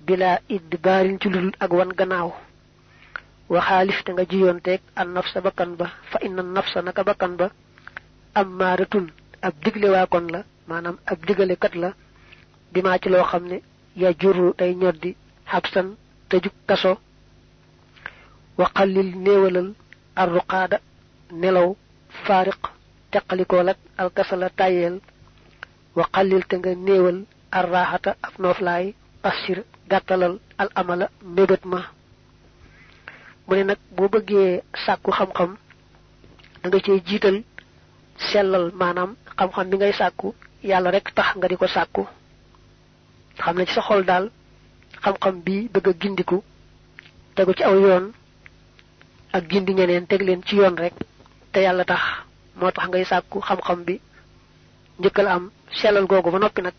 bila 0.07 0.31
idbaarin 0.57 1.19
ci 1.21 1.29
ludul 1.29 1.53
ak 1.65 1.71
wan 1.73 1.91
gannaaw. 1.99 2.31
Wa 3.53 3.61
xaalif 3.67 3.99
te 4.05 4.11
nga 4.13 4.25
an 5.01 5.09
nafsa 5.15 5.41
bakkan 5.41 5.71
ba 5.79 5.87
fa 6.11 6.19
inna 6.27 6.43
nafsa 6.43 6.83
naka 6.83 7.03
bakkan 7.09 7.35
ba 7.41 7.47
ammaaratun 8.41 9.07
ab 9.47 9.55
digle 9.65 9.89
waa 9.95 10.07
kon 10.13 10.27
la 10.35 10.41
maanaam 10.69 10.97
ab 11.13 11.19
digale 11.27 11.57
kat 11.63 11.75
la 11.83 11.91
bi 12.73 12.81
maa 12.83 12.99
ci 13.03 13.09
ya 14.03 14.11
juru 14.21 14.53
day 14.59 14.73
ñoddi 14.75 15.11
xabsan 15.51 15.89
tëjuk 16.29 16.55
kaso. 16.69 16.93
Wa 18.59 18.67
qallil 18.77 19.11
néewalal 19.25 19.69
arruqaada 20.23 20.79
nelaw 21.43 21.69
faariq 23.17 23.47
teqalikool 23.47 23.69
ak 23.69 23.79
alkasala 23.99 24.51
tayel 24.51 25.01
wa 25.97 26.05
qallil 26.13 26.45
te 26.49 26.57
nga 26.57 26.75
néewal 26.75 27.25
arraxata 27.51 28.17
ab 28.23 28.33
nooflaay 28.39 28.95
assir 29.23 29.65
gàttalal 29.89 30.39
al 30.59 30.69
amala 30.75 31.09
mébét 31.23 31.65
ma. 31.65 31.81
Mu 33.47 33.55
ne 33.57 33.65
nag 33.65 33.79
boo 33.97 34.09
bëggee 34.09 34.63
sàkku 34.87 35.11
xam-xam 35.13 35.57
da 36.63 36.69
nga 36.69 36.79
cey 36.85 37.01
jiital 37.07 37.43
sellal 38.31 38.73
maanaam 38.75 39.17
xam-xam 39.39 39.71
bi 39.71 39.77
ngay 39.77 39.93
sàkku 39.93 40.35
yàlla 40.63 40.91
rek 40.91 41.15
tax 41.15 41.37
nga 41.37 41.49
di 41.49 41.57
ko 41.57 41.67
sàkku. 41.67 42.07
Xam 43.39 43.57
ne 43.57 43.67
ci 43.67 43.73
sa 43.75 43.81
xol 43.83 44.05
daal 44.05 44.31
xam-xam 45.03 45.41
bi 45.45 45.69
bëgg 45.73 46.01
gindiku 46.01 46.43
tegu 47.35 47.53
ci 47.55 47.63
aw 47.65 47.75
yoon 47.75 48.13
ak 49.33 49.45
gindi 49.51 49.73
ñeneen 49.75 50.07
teg 50.07 50.23
leen 50.23 50.43
ci 50.45 50.57
yoon 50.57 50.77
rek 50.77 50.95
te 51.53 51.61
yàlla 51.61 51.85
tax 51.85 52.26
moo 52.59 52.71
tax 52.77 52.87
ngay 52.89 53.05
sàkku 53.11 53.39
xam-xam 53.47 53.81
bi 53.87 53.95
njëkkal 54.99 55.29
am 55.35 55.45
sellal 55.79 56.07
googu 56.11 56.31
ba 56.33 56.39
noppi 56.39 56.61
nag 56.63 56.75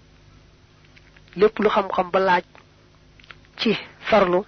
lépp 1.40 1.56
lu 1.64 1.70
xam-xam 1.76 2.08
ba 2.14 2.20
laaj 2.28 2.44
ci 3.60 3.70
farlu 4.10 4.40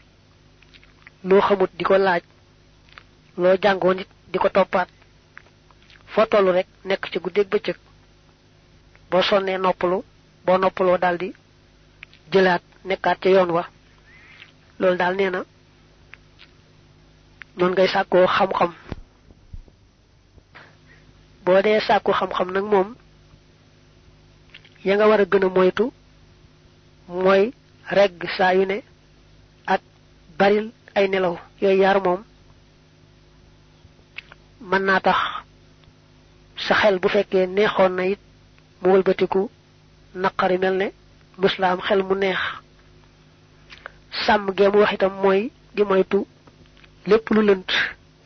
loo 1.27 1.41
xamut 1.48 1.71
di 1.77 1.83
ko 1.88 1.95
laaj 1.98 2.24
loo 3.41 3.55
jàngoo 3.63 3.93
nit 3.93 4.09
di 4.31 4.38
ko 4.39 4.50
toppaat 4.55 4.89
foo 6.13 6.25
rek 6.57 6.67
nekk 6.88 7.03
ci 7.12 7.17
guddeeg 7.24 7.48
bëccëg 7.51 7.77
boo 9.09 9.21
sonnee 9.29 9.57
noppalu 9.57 9.98
boo 10.45 10.57
noppaloo 10.57 10.98
daldi 11.03 11.29
jëlaat 12.31 12.63
nekkaat 12.88 13.17
ca 13.21 13.29
yoon 13.29 13.51
wa. 13.57 13.63
Loolu 14.79 14.98
daal 14.98 15.15
ngay 17.71 17.88
xam-xam 18.36 18.71
boo 21.50 21.62
dee 21.65 21.79
sàkku 21.88 22.12
xam-xam 22.20 22.50
nag 22.53 22.65
moom 22.72 22.88
ya 24.86 24.94
nga 24.96 25.06
war 25.10 25.22
a 25.22 25.25
gën 25.32 25.46
a 25.46 25.50
moytu 25.56 25.86
mooy 27.24 27.44
regg 27.98 28.18
saa 28.38 28.53
yu 28.58 28.65
ne 28.72 28.77
ak 29.74 29.82
baril 30.39 30.68
ay 30.98 31.06
nelaw. 31.10 31.36
Yooyu 31.62 31.82
yaar 31.84 31.98
moom 32.06 32.22
mën 34.70 34.84
naa 34.88 35.00
tax 35.08 35.20
sa 36.65 36.74
xel 36.82 36.96
bu 37.01 37.08
na 37.96 38.03
it 38.13 38.20
mu 38.82 38.88
wëlbatiku 38.94 39.41
naqari 40.22 40.58
ne 40.60 40.88
muslaam 41.41 41.79
xel 41.88 42.01
mu 42.08 42.15
neex. 42.15 42.41
Sàmm 44.24 44.46
geemu 44.58 44.77
wax 44.82 44.91
itam 44.96 45.13
mooy 45.24 45.41
di 45.75 45.84
moytu 45.89 46.20
lépp 47.10 47.25
lu 47.34 47.41
lënt 47.48 47.70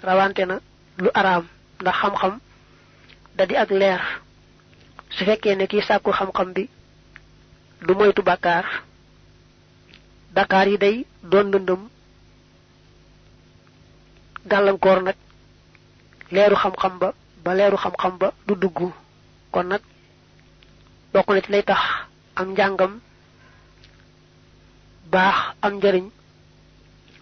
rawante 0.08 0.44
na 0.50 0.56
lu 1.04 1.10
araam 1.20 1.44
ndax 1.82 1.96
xam-xam 2.02 2.34
da 3.38 3.46
di 3.46 3.56
ak 3.56 3.70
leer. 3.72 4.02
Su 5.16 5.26
fekkee 5.26 5.56
ne 5.56 5.66
kii 5.68 5.82
sàkku 5.88 6.12
xam-xam 6.18 6.50
bi 6.56 6.64
du 7.86 7.94
moytu 7.96 8.22
bàkkaar. 8.30 8.66
Bàkkaar 10.36 10.68
yi 10.68 10.78
day 10.78 10.96
doon 11.32 11.52
lëndëm. 11.54 11.82
Gàllankoor 14.50 15.00
nag 15.04 15.16
leeru 16.32 16.56
xam-xam 16.56 16.94
ba 17.02 17.10
ba 17.44 17.52
leeru 17.58 17.78
xam-xam 17.78 18.14
ba 18.22 18.28
du 18.48 18.54
dugg. 18.56 18.80
Kon 19.52 19.68
nag 19.68 19.82
bokk 21.14 21.30
na 21.30 21.42
ci 21.42 21.52
lay 21.52 21.64
tax 21.64 21.82
am 22.36 22.48
njàngam 22.54 22.94
baax 25.12 25.36
am 25.62 25.80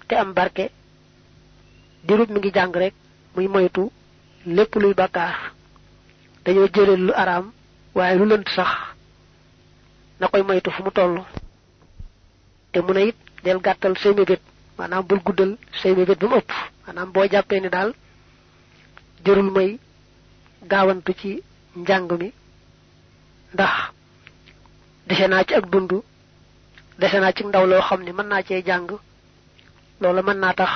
te 0.08 0.16
am 0.16 0.34
barke. 0.34 0.66
Dirut 2.04 2.30
mi 2.30 2.40
ngi 2.40 2.52
jàng 2.54 2.72
rek 2.74 2.94
muy 3.36 3.48
moytu 3.48 3.92
lépp 4.46 4.76
luy 4.76 4.94
dañoo 6.46 6.68
jëleel 6.74 7.02
lu 7.08 7.14
araam 7.22 7.46
waaye 7.96 8.16
lu 8.18 8.26
lënt 8.26 8.48
sax 8.56 8.72
na 10.20 10.28
koy 10.28 10.44
moytu 10.44 10.72
fu 10.72 10.84
mu 10.84 10.92
toll. 10.92 11.16
te 12.72 12.80
mu 12.82 12.94
ne 12.94 13.02
it 13.10 13.16
del 13.44 13.60
gàttal 13.66 13.98
say 13.98 14.14
mébét 14.14 14.42
maanaam 14.78 15.04
bul 15.08 15.20
guddal 15.26 15.58
say 15.82 15.94
mébét 15.96 16.20
ba 16.20 16.28
mu 16.28 16.36
ëpp. 16.38 16.52
Maanaam 16.86 17.12
boo 17.14 17.26
jàppee 17.32 17.60
ni 17.62 17.70
daal 17.70 17.90
jërul 19.26 19.50
may 19.56 19.70
gaawantu 20.72 21.12
ci 21.20 21.32
njàng 21.76 22.08
mi 22.20 22.30
ndax 23.54 23.74
dese 25.08 25.26
naa 25.28 25.44
ci 25.48 25.54
ak 25.56 25.66
dund 25.72 25.92
dese 27.00 27.18
naa 27.20 27.34
ci 27.36 27.44
ndaw 27.46 27.66
loo 27.72 27.82
xam 27.88 28.02
ne 28.04 28.12
mën 28.12 28.28
naa 28.30 28.44
cee 28.48 28.62
jàng 28.68 28.88
loolu 30.02 30.22
mën 30.28 30.40
naa 30.44 30.54
tax 30.60 30.72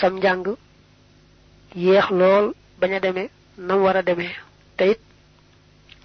sam 0.00 0.14
njàng 0.18 0.44
yéex 1.84 2.06
lool 2.18 2.46
bañ 2.80 2.92
demee 3.04 3.30
nam 3.58 3.82
war 3.82 3.96
a 3.96 4.02
demee. 4.02 4.34
Te 4.76 4.84
it 4.92 5.00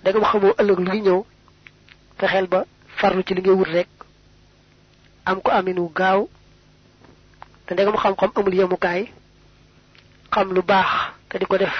dagam 0.03 0.23
xamoo 0.29 0.53
ëllëg 0.61 0.79
ngi 0.81 0.99
ñëw 1.05 1.19
fexeel 2.17 2.47
ba 2.47 2.59
farlu 2.99 3.21
ci 3.25 3.33
li 3.33 3.41
ngay 3.41 3.53
wut 3.59 3.67
rek 3.75 3.87
am 5.29 5.41
ko 5.41 5.49
aminu 5.51 5.83
gaaw. 5.99 6.21
Te 7.65 7.73
ndegam 7.73 7.97
xam-xam 8.01 8.31
amul 8.35 8.53
yemukaay 8.59 9.01
xam 10.33 10.47
lu 10.55 10.61
baax 10.69 10.89
te 11.29 11.35
di 11.39 11.45
ko 11.45 11.57
def 11.57 11.75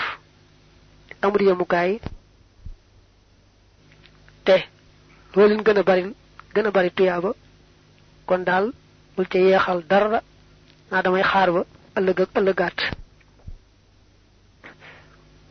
amul 1.24 1.42
yemukaay. 1.48 1.92
Te 4.46 4.56
loo 5.36 5.48
leen 5.48 5.64
gën 5.66 5.84
bari 5.84 6.04
gën 6.54 6.72
bari 6.76 6.90
tuyaaba 6.92 7.32
kon 8.28 8.44
daal 8.48 8.66
bul 9.16 9.28
ca 9.32 9.38
yeexal 9.40 9.80
dara 9.90 10.22
naa 10.92 11.02
damay 11.02 11.24
xaar 11.24 11.50
ba 11.56 11.62
ak 11.96 12.04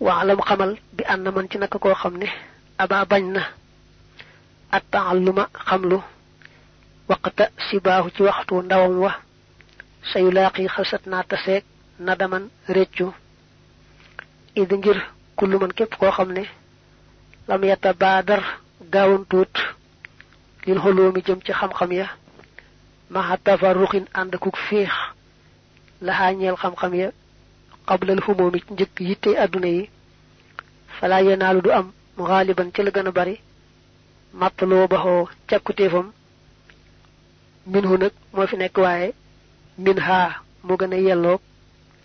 waalam 0.00 0.40
xamal 0.49 0.73
bi 0.97 1.04
na 1.23 1.30
man 1.30 1.49
ci 1.50 1.59
naka 1.59 1.78
koo 1.78 1.95
xam 1.95 2.14
ne 2.19 2.26
aba 2.78 3.04
bañ 3.11 3.25
na 3.33 3.42
at 4.73 4.83
taalluma 4.90 5.45
xamlu 5.69 5.99
waqta 7.09 7.45
sibaahu 7.69 8.09
ci 8.14 8.23
waxtu 8.23 8.54
ndawam 8.62 8.95
wa 9.04 9.12
sayu 10.12 10.30
laaqi 10.30 10.69
xalsat 10.75 11.02
naa 11.07 11.23
taseeg 11.30 11.64
nadaman 12.07 12.45
réccu 12.69 13.07
id 14.57 14.71
ngir 14.78 14.99
kullu 15.37 15.59
man 15.59 15.73
képp 15.78 15.95
koo 16.00 16.11
xam 16.16 16.33
ne 16.33 16.45
lam 17.49 17.62
yata 17.64 17.92
baadar 17.92 18.42
gaawantuut 18.92 19.54
lil 20.66 20.78
xoloomi 20.80 21.21
jëm 21.26 21.40
ci 21.45 21.52
ya 21.92 22.07
maxa 23.11 23.37
tafarruxin 23.45 24.04
ànd 24.14 24.35
akuk 24.35 24.57
fiix 24.69 24.90
ñeel 26.38 26.57
xam-xam 26.57 26.95
ya 26.95 27.11
qablal 27.90 28.20
xumoomi 28.25 28.61
njëkk 28.73 28.97
yitte 29.09 29.30
àdduna 29.44 29.68
yi 29.76 29.82
falaa 30.99 31.23
yenaalu 31.26 31.61
du 31.64 31.70
am 31.78 31.87
mu 32.16 32.23
xaaliban 32.28 32.68
ci 32.75 32.80
la 32.82 32.90
gën 32.94 33.09
a 33.09 33.12
bari 33.18 33.35
màppaloo 34.40 34.87
baxoo 34.92 35.28
càkkutéefam 35.49 36.06
minhu 37.73 37.94
nag 38.02 38.12
moo 38.35 38.47
fi 38.50 38.56
nekk 38.56 38.76
waaye 38.85 39.09
min 39.85 39.99
ha 40.06 40.20
mo 40.66 40.75
gëna 40.80 40.97
yello 41.06 41.40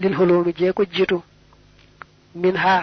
lil 0.01 0.13
hulumi 0.18 0.51
je 0.58 0.72
ko 0.77 0.84
jitu 0.96 1.18
min 2.42 2.56
ha 2.63 2.75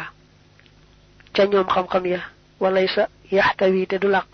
ca 1.35 1.43
ñoom 1.51 1.69
xam-xam 1.75 2.05
ya 2.13 2.21
walay 2.61 2.87
sa 2.95 3.09
yaxtawi 3.33 3.87
te 3.87 3.97
du 3.99 4.09
laq 4.09 4.31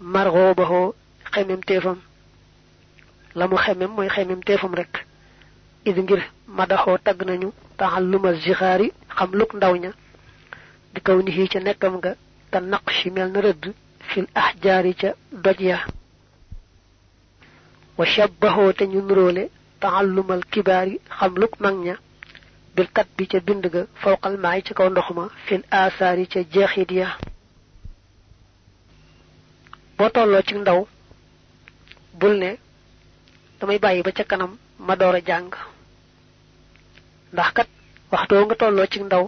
marghobaho 0.00 0.94
xemem 1.32 1.60
tefam 1.68 1.98
lamu 3.38 3.56
xemem 3.64 3.90
moy 3.96 4.08
xemem 4.14 4.40
tefam 4.48 4.74
rek 4.74 4.92
id 5.88 5.96
ngir 5.98 6.22
madaxo 6.56 6.98
tagg 7.04 7.20
nañu 7.28 7.48
taxalluma 7.78 8.30
zixaari 8.42 8.88
xam 9.16 9.30
luk 9.38 9.50
ndaw 9.54 9.74
ña 9.82 9.90
di 10.92 11.00
kaw 11.06 11.18
ni 11.22 11.48
ca 11.52 11.60
nekkam 11.60 11.94
nga 11.98 12.12
ka 12.52 12.58
naqshi 12.60 13.08
mel 13.14 13.28
na 13.32 13.40
rëdd 13.46 13.64
fil 14.10 14.26
ahjaari 14.34 14.92
ca 15.00 15.10
doj 15.44 15.60
ya. 15.70 15.78
Wa 17.98 18.04
shabbaho 18.12 18.72
te 18.78 18.84
ñu 18.86 19.00
nuróole 19.02 19.44
taxallumal 19.80 20.42
kibaari 20.52 20.94
xam 21.18 21.32
luk 21.40 21.52
mag 21.60 21.76
ña 21.86 21.94
bil 22.74 22.88
bi 23.16 23.24
ca 23.30 23.38
bind 23.46 23.64
ga 23.74 23.82
fawqal 24.02 24.36
maay 24.44 24.60
ci 24.66 24.72
kaw 24.74 24.88
ndox 24.90 25.08
ma 25.16 25.24
fil 25.46 25.62
asaari 25.70 26.24
ca 26.32 26.40
jeexit 26.52 26.90
ya. 27.00 27.08
Boo 29.96 30.08
tolloo 30.14 30.42
ci 30.48 30.54
ndaw 30.54 30.80
bul 32.18 32.34
ne 32.42 32.50
damay 33.60 33.78
bàyyi 33.78 34.02
ba 34.02 34.12
ca 34.12 34.24
kanam 34.24 34.52
ma 34.86 34.94
door 34.96 35.14
a 35.16 35.20
jàng. 35.28 35.50
Ndax 37.32 37.50
kat 37.56 37.68
waxtoo 38.12 38.42
nga 38.44 38.54
tolloo 38.60 38.86
ci 38.92 38.98
ndaw 39.02 39.24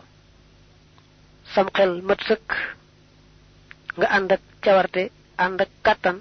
sam 1.52 1.66
xel 1.76 1.92
mat 2.08 2.20
sëkk. 2.28 2.48
Nga 3.96 4.06
ànd 4.16 4.30
ak 4.34 4.42
cawarte 4.64 5.02
ànd 5.44 5.58
ak 5.64 5.70
kàttan 5.86 6.16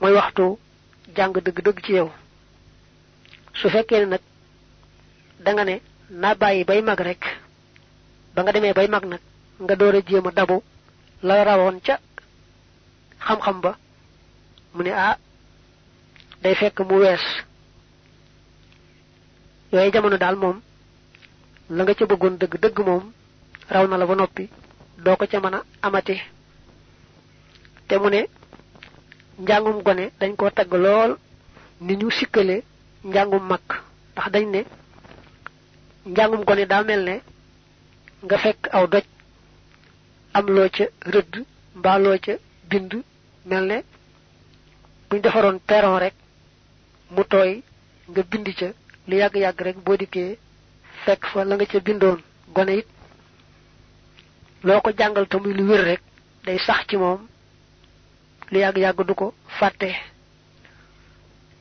mooy 0.00 0.12
waxtu 0.18 0.44
jàng 1.16 1.32
dëgg-dëgg 1.44 1.78
ci 1.84 1.92
yow. 1.98 2.08
Su 3.58 3.66
fekkee 3.74 4.04
nag 4.06 4.22
da 5.44 5.50
nga 5.52 5.64
ne 5.64 5.76
naa 6.20 6.34
bàyyi 6.40 6.64
bay 6.68 6.80
mag 6.82 7.00
rek. 7.08 7.22
Ba 8.34 8.40
nga 8.42 8.52
demee 8.54 8.76
bay 8.78 8.88
mag 8.94 9.04
nag 9.12 9.22
nga 9.64 9.74
door 9.80 9.94
a 9.98 10.00
jéem 10.08 10.26
a 10.26 10.32
la 11.28 11.44
rawoon 11.48 11.76
ca 11.86 11.94
xam-xam 13.26 13.58
ba. 13.64 13.72
Mu 14.74 14.82
ne 14.82 14.90
ah 15.06 15.16
day 16.42 16.54
fekk 16.60 16.78
mu 16.88 16.96
wees 17.02 17.24
yooyu 19.72 19.92
jamono 19.92 20.16
daal 20.18 20.36
moom 20.36 20.60
la 21.70 21.82
nga 21.84 21.94
ca 21.94 22.04
bëggoon 22.06 22.36
dëgg 22.40 22.54
dëgg 22.62 22.78
moom 22.86 23.12
raw 23.68 23.86
na 23.88 23.96
la 23.96 24.06
ba 24.06 24.14
noppi 24.14 24.48
doo 25.04 25.16
ko 25.16 25.26
ca 25.26 25.38
mën 25.40 25.54
a 25.54 25.60
amati 25.82 26.16
te 27.88 27.94
mu 27.98 28.08
ne 28.10 28.20
njàngum 29.38 29.82
gone 29.82 30.04
dañ 30.20 30.36
koo 30.36 30.50
tagg 30.50 30.72
lool 30.84 31.16
ni 31.80 31.94
ñu 31.96 32.10
sikkale 32.10 32.62
njàngum 33.04 33.44
mag 33.50 33.64
ndax 34.12 34.28
dañ 34.34 34.46
ne 34.50 34.60
njàngum 36.06 36.44
gone 36.44 36.66
daa 36.66 36.82
mel 36.82 37.02
ne 37.04 37.14
nga 38.24 38.36
fekk 38.38 38.68
aw 38.72 38.86
doj 38.86 39.04
am 40.32 40.46
loo 40.54 40.68
ca 40.76 40.84
rëdd 41.14 41.34
mbaa 41.78 41.98
loo 41.98 42.18
ca 42.24 42.32
bind 42.70 42.92
mel 43.46 43.64
ne 43.66 43.76
buñ 45.08 45.20
defaroon 45.22 45.58
peron 45.68 45.98
rek 45.98 46.14
mu 47.14 47.22
tooy 47.24 47.62
nga 48.10 48.22
bind 48.30 48.48
ca 48.58 48.68
lu 49.10 49.16
yàgg 49.16 49.36
yàgg 49.36 49.60
rek 49.66 49.76
boo 49.84 49.96
dikkee 49.96 50.38
fekk 51.04 51.22
fa 51.32 51.44
la 51.44 51.54
nga 51.56 51.66
ca 51.66 51.78
bindoon 51.80 52.18
gone 52.54 52.72
it 52.80 52.86
loo 54.62 54.80
ko 54.80 54.90
jàngal 54.98 55.26
te 55.28 55.36
muy 55.38 55.52
lu 55.54 55.64
wér 55.70 55.82
rek 55.84 56.00
day 56.44 56.58
sax 56.58 56.86
ci 56.88 56.96
moom. 56.96 57.20
Lu 58.50 58.58
yàgg 58.58 58.78
yàgg 58.78 59.00
du 59.06 59.14
ko 59.14 59.34
fàtte. 59.58 59.90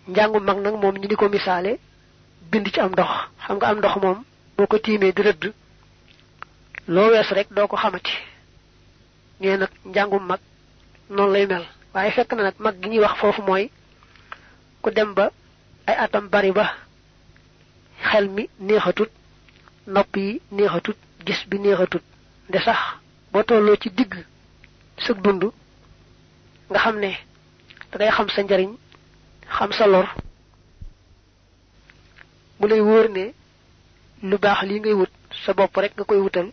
Njàngu 0.08 0.40
mag 0.40 0.58
nag 0.58 0.74
moom 0.82 0.96
ñu 0.98 1.08
di 1.08 1.16
ko 1.16 1.30
misaale 1.30 1.80
bind 2.52 2.68
ci 2.74 2.80
am 2.80 2.92
ndox. 2.92 3.10
Xam 3.46 3.58
nga 3.58 3.68
am 3.68 3.78
ndox 3.78 3.96
moom 4.04 4.24
boo 4.58 4.68
ko 4.68 4.78
tiimee 4.80 5.12
di 5.14 5.22
rëdd 5.22 5.54
loo 6.88 7.10
wees 7.12 7.30
rek 7.32 7.48
doo 7.52 7.68
ko 7.68 7.76
xamati. 7.78 8.12
Nee 9.40 9.58
nag 9.58 9.70
njàngum 9.86 10.26
mag 10.28 10.40
noonu 11.10 11.34
lay 11.34 11.46
mel. 11.48 11.66
Waaye 11.94 12.12
fekk 12.12 12.34
na 12.34 12.44
nag 12.44 12.56
mag 12.60 12.76
gi 12.82 12.90
ñuy 12.90 13.00
wax 13.00 13.16
foofu 13.20 13.42
mooy 13.42 13.70
ku 14.82 14.90
dem 14.92 15.14
ba 15.14 15.30
ay 15.88 15.96
atam 15.96 16.28
bari 16.30 16.52
ba 16.52 16.66
xel 18.08 18.28
mi 18.30 18.50
neexatut 18.60 19.10
nopp 19.88 20.16
yi 20.18 20.42
neexatut 20.52 20.98
gis 21.26 21.46
bi 21.50 21.58
neexatut. 21.60 22.04
Nde 22.50 22.60
sax 22.66 22.80
boo 23.32 23.44
tolloo 23.44 23.76
ci 23.82 23.90
digg 23.90 24.14
sëg 24.98 25.18
dund 25.22 25.44
nga 26.70 26.80
xam 26.80 27.00
ne 27.00 27.12
da 27.92 27.98
ngay 27.98 28.12
xam 28.12 28.30
sa 28.30 28.42
njariñ 28.44 28.72
xam 29.56 29.72
sa 29.72 29.86
lor 29.88 30.08
mu 32.60 32.68
lay 32.68 32.82
wóor 32.82 33.10
ne 33.10 33.34
lu 34.30 34.38
baax 34.38 34.60
li 34.68 34.80
ngay 34.80 34.94
wut 34.94 35.12
sa 35.46 35.54
bopp 35.54 35.76
rek 35.78 35.94
nga 35.96 36.04
koy 36.04 36.18
wutal 36.20 36.50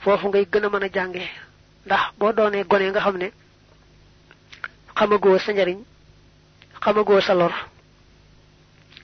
foofu 0.00 0.28
ngay 0.28 0.44
gën 0.52 0.64
a 0.64 0.68
mën 0.68 0.84
a 0.84 0.88
jànge 0.94 1.24
ndax 1.86 2.02
boo 2.18 2.32
doonee 2.32 2.64
gone 2.64 2.90
nga 2.90 3.00
xam 3.00 3.16
ne 3.16 3.28
xamagoo 4.96 5.38
sa 5.38 5.52
njariñ 5.52 5.78
xamagoo 6.84 7.20
sa 7.20 7.34
lor 7.34 7.52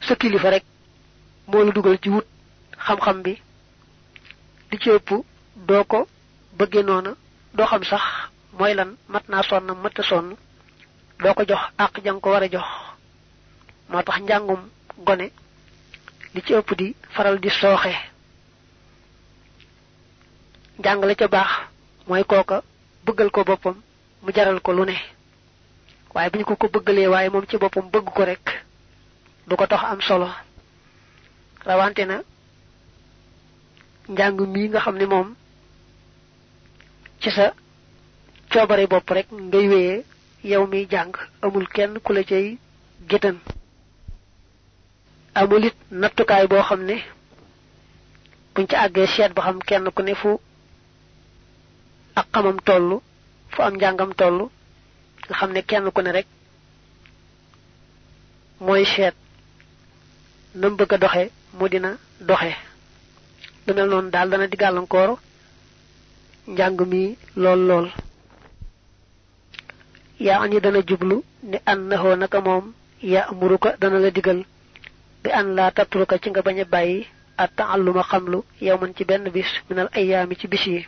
sa 0.07 0.15
kilifa 0.17 0.51
rek 0.51 0.65
moo 1.49 1.65
la 1.65 1.73
dugal 1.73 1.99
ci 2.03 2.09
wut 2.11 2.27
xam-xam 2.87 3.23
bi 3.23 3.33
li 4.71 4.79
ci 4.79 4.91
ëpp 4.91 5.09
doo 5.69 5.85
ko 5.85 6.07
bëgge 6.59 6.83
noona 6.83 7.13
doo 7.55 7.67
xam 7.67 7.83
sax 7.85 8.03
mooy 8.59 8.75
lan 8.75 8.97
mat 9.09 9.25
naa 9.29 9.43
sonn 9.43 9.67
mat 9.83 9.99
a 9.99 10.03
sonn 10.03 10.37
doo 11.23 11.35
ko 11.35 11.43
jox 11.49 11.61
àq 11.79 12.01
jang 12.05 12.21
ko 12.21 12.31
war 12.31 12.43
a 12.43 12.49
jox. 12.51 12.67
Moo 13.89 14.03
tax 14.03 14.21
njàngum 14.21 14.69
gone 15.07 15.31
li 16.35 16.41
ci 16.47 16.53
ëpp 16.55 16.71
di 16.79 16.95
faral 17.15 17.39
di 17.41 17.51
sooxe. 17.51 17.93
Njàng 20.79 21.05
la 21.05 21.15
ca 21.15 21.29
baax 21.29 21.51
mooy 22.07 22.25
kooka 22.25 22.63
bëggal 23.05 23.31
ko 23.31 23.45
boppam 23.45 23.77
mu 24.23 24.31
jaral 24.35 24.61
ko 24.61 24.73
lu 24.73 24.85
ne. 24.85 24.97
Waaye 26.15 26.31
bu 26.31 26.39
ñu 26.39 26.45
ko 26.45 26.57
ko 26.57 26.69
bëggalee 26.69 27.09
waaye 27.09 27.31
moom 27.31 27.47
ci 27.49 27.57
boppam 27.57 27.89
bëgg 27.91 28.05
ko 28.15 28.25
rek 28.25 28.65
du 29.47 29.57
ko 29.57 29.67
tax 29.67 29.83
am 29.85 30.01
solo 30.01 30.29
rawante 31.66 32.05
na 32.07 32.16
njàng 34.09 34.38
mii 34.53 34.68
nga 34.68 34.81
xam 34.85 34.97
ne 34.99 35.07
moom 35.07 35.29
ci 37.21 37.31
sa 37.31 37.47
coobare 38.51 38.87
bopp 38.87 39.11
rek 39.16 39.27
ngay 39.33 39.66
wéyee 39.73 40.05
yow 40.51 40.66
mi 40.66 40.87
jàng 40.92 41.12
amul 41.42 41.66
kenn 41.75 41.99
ku 42.05 42.12
la 42.12 42.23
cay 42.31 42.47
gétan 43.09 43.37
amul 45.35 45.64
it 45.68 45.77
nattukaay 45.90 46.47
boo 46.51 46.62
xam 46.68 46.81
ne 46.88 46.97
buñ 48.55 48.66
ci 48.68 48.77
àggee 48.85 49.07
seet 49.07 49.33
ba 49.35 49.42
xam 49.47 49.59
kenn 49.68 49.90
ku 49.94 50.03
ne 50.03 50.14
fu 50.14 50.31
ak 52.21 52.27
xamam 52.33 52.59
toll 52.66 52.88
fu 53.53 53.62
am 53.62 53.75
njàngam 53.77 54.12
toll 54.21 54.38
nga 55.29 55.35
xam 55.38 55.51
kenn 55.68 55.90
ku 55.94 56.01
ne 56.03 56.11
rek 56.12 56.27
mooy 58.64 58.85
seet 58.92 59.14
nam 60.61 60.77
bëgg 60.79 60.92
a 60.94 60.99
mu 61.55 61.69
dina 61.69 61.97
doxe. 62.21 62.53
Lu 63.67 63.75
mel 63.75 63.89
noonu 63.89 64.11
daal 64.11 64.29
dana 64.31 64.47
di 64.47 64.57
gàllankoor 64.57 65.19
njàng 66.49 66.81
mi 66.91 67.17
lool 67.37 67.61
lool. 67.69 67.89
Yaa 70.21 70.41
ani 70.43 70.61
dana 70.61 70.81
jublu 70.89 71.23
ne 71.43 71.59
annahu 71.67 72.17
naka 72.17 72.41
moom 72.41 72.73
ya 73.03 73.29
amuruka 73.31 73.77
dana 73.81 73.99
la 73.99 74.11
digal 74.11 74.41
bi 75.23 75.31
an 75.31 75.55
laa 75.57 75.71
tatruka 75.71 76.19
ci 76.23 76.31
nga 76.31 76.43
bañ 76.43 76.59
a 76.61 76.65
bàyyi 76.65 77.07
at 77.37 77.51
taalluma 77.57 78.03
xamlu 78.03 78.39
yow 78.61 78.79
man 78.81 78.93
ci 78.97 79.05
benn 79.05 79.29
bis 79.31 79.47
minal 79.71 79.89
ayaami 79.93 80.35
ci 80.37 80.47
bis 80.49 80.67
yi. 80.67 80.87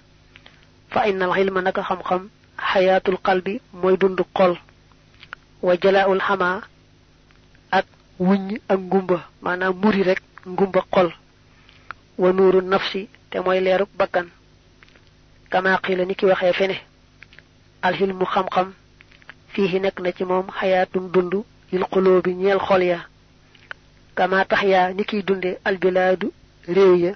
Fa 0.91 1.07
innal 1.09 1.33
xilma 1.33 1.61
naka 1.63 1.83
xam-xam 1.83 2.29
xayaatul 2.73 3.19
qalbi 3.23 3.61
mooy 3.73 3.97
dund 3.97 4.19
xol. 4.37 4.57
Wa 5.63 5.77
jalaaul 5.83 6.21
xamaa 6.21 6.61
ak 7.71 7.87
wuññ 8.19 8.59
ak 8.69 8.79
ngumba 8.81 9.19
maanaam 9.43 9.75
muri 9.83 10.03
rek 10.03 10.21
ngumba 10.47 10.81
xol 10.95 11.11
wa 12.19 12.33
nuuru 12.33 12.61
nafsi 12.63 13.09
te 13.31 13.39
mooy 13.41 13.61
leeruk 13.61 13.89
bakkan. 13.99 14.27
Kama 15.51 15.79
qila 15.83 16.05
ni 16.05 16.15
ki 16.15 16.27
waxee 16.27 16.53
fene 16.53 16.77
alxilmu 17.83 18.25
xam-xam 18.25 18.73
fiihi 19.53 19.81
nekk 19.81 20.01
na 20.01 20.13
ci 20.13 20.25
moom 20.25 20.47
xayaatun 20.51 21.11
dund 21.13 21.35
lil 21.73 21.85
xuloobi 21.93 22.35
ñeel 22.35 22.59
xol 22.61 22.83
ya. 22.83 23.01
Kama 24.15 24.45
tax 24.45 24.63
yaa 24.63 24.93
ni 24.93 25.05
kiy 25.05 25.23
dunde 25.23 25.59
albilaadu 25.65 26.33
réew 26.69 26.95
ya 26.97 27.13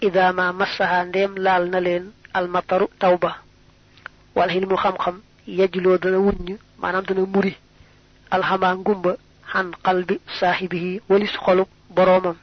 ida 0.00 0.32
ma 0.32 0.52
massaha 0.52 1.04
ndéem 1.04 1.34
laal 1.36 1.68
na 1.70 1.80
leen 1.80 2.10
almataru 2.34 2.86
taw 2.98 3.16
ba 3.18 3.36
wal 4.34 4.48
xilmu 4.50 4.76
xam-xam 4.76 5.20
yajloo 5.46 5.98
dana 5.98 6.18
wuññ 6.18 6.56
maanaam 6.78 7.04
dana 7.04 7.26
muri 7.26 7.56
alxamaa 8.30 8.74
ngumba 8.76 9.16
xan 9.52 9.68
qalbi 9.84 10.14
saaxibihi 10.38 10.92
walis 11.10 11.34
xolub 11.44 11.68
boroomam 11.94 12.36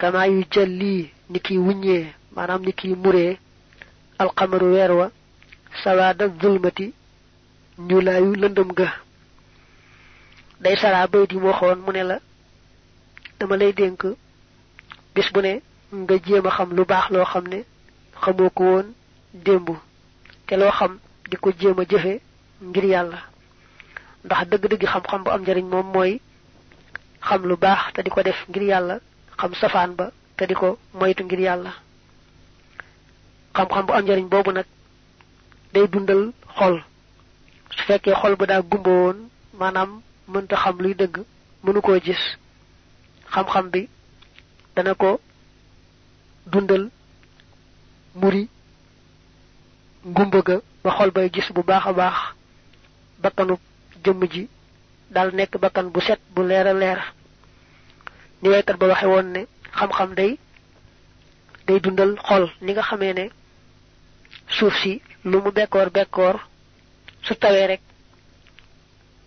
kama 0.00 0.20
yu 0.32 0.40
jël 0.52 0.70
lii 0.80 1.02
ni 1.30 1.38
kiy 1.46 1.58
wuññee 1.66 2.04
maanaam 2.34 2.62
ni 2.66 2.72
kiy 2.80 2.94
muree 3.02 3.38
alxamaru 4.22 4.66
weer 4.74 4.92
wa 5.00 5.06
sawaada 5.82 6.24
zulmati 6.40 6.86
ñulaayu 7.88 8.30
lëndëm 8.42 8.70
ga 8.78 8.88
day 10.62 10.76
saraa 10.82 11.06
bay 11.12 11.24
di 11.30 11.36
waxoon 11.36 11.78
mu 11.84 11.90
ne 11.92 12.02
la 12.10 12.16
dama 13.38 13.56
lay 13.60 13.72
dénk 13.72 14.00
bis 15.14 15.28
bu 15.32 15.40
ne 15.42 15.52
nga 16.02 16.14
jéem 16.24 16.46
xam 16.56 16.68
lu 16.76 16.84
te 20.46 20.54
xam 20.78 20.92
di 21.30 21.36
ko 21.42 21.48
jéem 21.60 21.78
ngir 22.68 22.84
ndax 24.26 24.40
dëgg-dëgg 24.50 24.84
xam-xam 24.92 25.22
bu 25.24 25.30
am 25.30 25.42
njariñ 25.42 25.66
moom 25.72 25.86
mooy 25.94 26.12
xam 27.26 27.42
lu 27.48 27.56
baax 27.56 27.92
te 27.94 28.02
di 28.02 28.10
ko 28.10 28.22
def 28.22 28.38
ngir 28.48 28.62
yàlla 28.70 28.96
xam 29.38 29.52
safaan 29.60 29.90
ba 29.98 30.06
te 30.36 30.46
di 30.46 30.54
ko 30.54 30.78
moytu 30.98 31.22
ngir 31.24 31.40
yàlla. 31.46 31.72
Xam-xam 33.56 33.86
bu 33.86 33.92
am 33.92 34.04
njariñ 34.04 34.26
boobu 34.28 34.50
nag 34.52 34.66
day 35.72 35.86
dundal 35.92 36.22
xol. 36.58 36.76
Su 37.76 37.82
fekkee 37.86 38.14
xol 38.20 38.34
ba 38.36 38.46
daa 38.46 38.62
gumba 38.70 38.90
woon 38.90 39.18
maanaam 39.58 39.90
mënta 40.32 40.56
xam 40.62 40.76
luy 40.82 40.94
dëgg 40.94 41.14
mënu 41.64 41.80
koo 41.82 41.98
gis 42.04 42.22
xam-xam 43.32 43.66
bi 43.72 43.88
dana 44.74 44.94
ko 44.94 45.20
dundal 46.52 46.84
muri 48.20 48.48
ngumba 50.10 50.40
ga 50.46 50.56
ba 50.82 50.90
xol 50.96 51.10
bay 51.10 51.28
gis 51.34 51.48
bu 51.54 51.62
a 51.68 51.92
baax 51.92 52.18
jëmm 54.04 54.22
ji 54.32 54.48
dal 55.10 55.30
nekk 55.34 55.58
bakkan 55.60 55.90
bu 55.92 56.00
set 56.00 56.20
bu 56.34 56.42
leer 56.42 56.66
a 56.66 56.72
leer. 56.74 57.00
Ni 58.42 58.48
waykat 58.48 58.76
ba 58.78 58.86
waxe 58.88 59.06
woon 59.06 59.26
ne 59.32 59.46
xam-xam 59.78 60.14
day 60.14 60.38
day 61.66 61.80
dundal 61.80 62.16
xol. 62.28 62.44
Ni 62.60 62.72
nga 62.72 62.82
xamee 62.82 63.12
ne 63.14 63.24
suuf 64.48 64.74
si 64.82 65.00
lu 65.24 65.40
mu 65.42 65.50
bekkoor 65.52 65.90
bekkoor 65.90 66.36
su 67.22 67.34
tawee 67.34 67.66
rek 67.66 67.80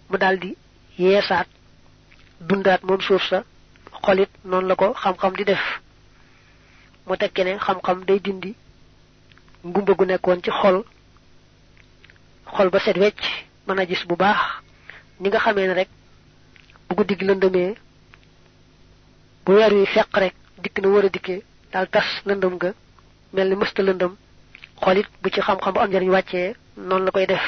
mu 0.09 0.17
daldi 0.17 0.55
yeesaat 0.97 1.47
dundaat 2.47 2.81
moom 2.83 3.01
suuf 3.01 3.23
sa. 3.29 3.43
Xolit 4.03 4.29
noonu 4.45 4.67
la 4.67 4.75
ko 4.75 4.93
xam-xam 4.93 5.33
di 5.35 5.43
def. 5.45 5.63
Mu 7.07 7.15
tekke 7.17 7.41
ne 7.43 7.57
xam-xam 7.65 8.05
day 8.05 8.19
dindi 8.19 8.55
ngumba 9.63 9.93
gu 9.93 10.05
ci 10.43 10.51
xol. 10.51 10.83
Xol 12.55 12.69
ba 12.69 12.79
set 12.79 12.97
mën 13.69 13.79
a 13.79 13.85
gis 13.85 14.03
bu 14.07 14.15
baax. 14.15 14.39
Ni 15.19 15.29
nga 15.29 15.39
xamee 15.39 15.67
ne 15.67 15.73
rek 15.79 15.89
bu 16.87 16.95
guddi 16.97 17.15
gi 17.19 17.25
lëndëmee 17.25 17.71
bu 19.45 19.51
weer 19.55 19.73
wi 19.73 19.85
feq 19.85 20.09
rek 20.23 20.33
dikk 20.63 20.77
na 20.81 20.87
war 20.93 21.05
a 21.05 21.09
dikkee 21.09 21.43
daal 21.71 21.87
tas 21.93 22.07
lëndëm 22.27 22.55
ga 22.61 22.71
mel 23.33 23.47
ni 23.49 23.55
mësta 23.55 23.81
lëndëm. 23.83 24.13
Xolit 24.81 25.07
bu 25.21 25.29
ci 25.29 25.41
xam-xam 25.41 25.73
bu 25.73 25.79
am 25.79 25.89
njariñ 25.89 26.09
wàccee 26.09 26.55
noonu 26.77 27.05
la 27.05 27.11
koy 27.11 27.25
def. 27.27 27.45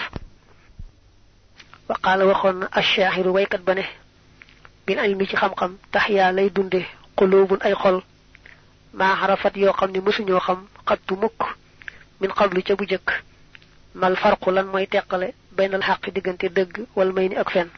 Waqaala 1.90 2.26
waxoon 2.26 2.58
na 2.60 2.68
ashaahiru 2.72 3.32
waykat 3.34 3.62
ba 3.68 3.74
ne 3.76 3.84
ilmi 5.06 5.26
ci 5.28 5.36
xam-xam 5.36 5.78
lay 6.36 6.50
dunde 6.50 6.82
xuluubun 7.18 7.60
ay 7.62 7.74
xol. 7.74 8.02
Maa 8.94 9.16
xarafat 9.16 9.56
yoo 9.58 9.74
xam 9.74 9.92
ne 9.92 10.00
mësuñoo 10.02 10.40
xam 10.40 10.68
xattu 10.88 11.16
mukk 11.16 11.40
min 12.20 12.30
qablu 12.38 12.62
ca 12.64 12.76
bu 12.76 12.86
jëkk. 12.86 13.10
Mal 13.96 14.16
farqu 14.18 14.52
lan 14.52 14.68
mooy 14.68 14.88
teqale 14.88 15.34
baynal 15.62 15.84
xaq 15.90 16.04
diggante 16.16 16.48
dëgg 16.58 16.76
wal 16.98 17.12
may 17.16 17.28
ni 17.30 17.36
ak 17.38 17.50
fen. 17.54 17.70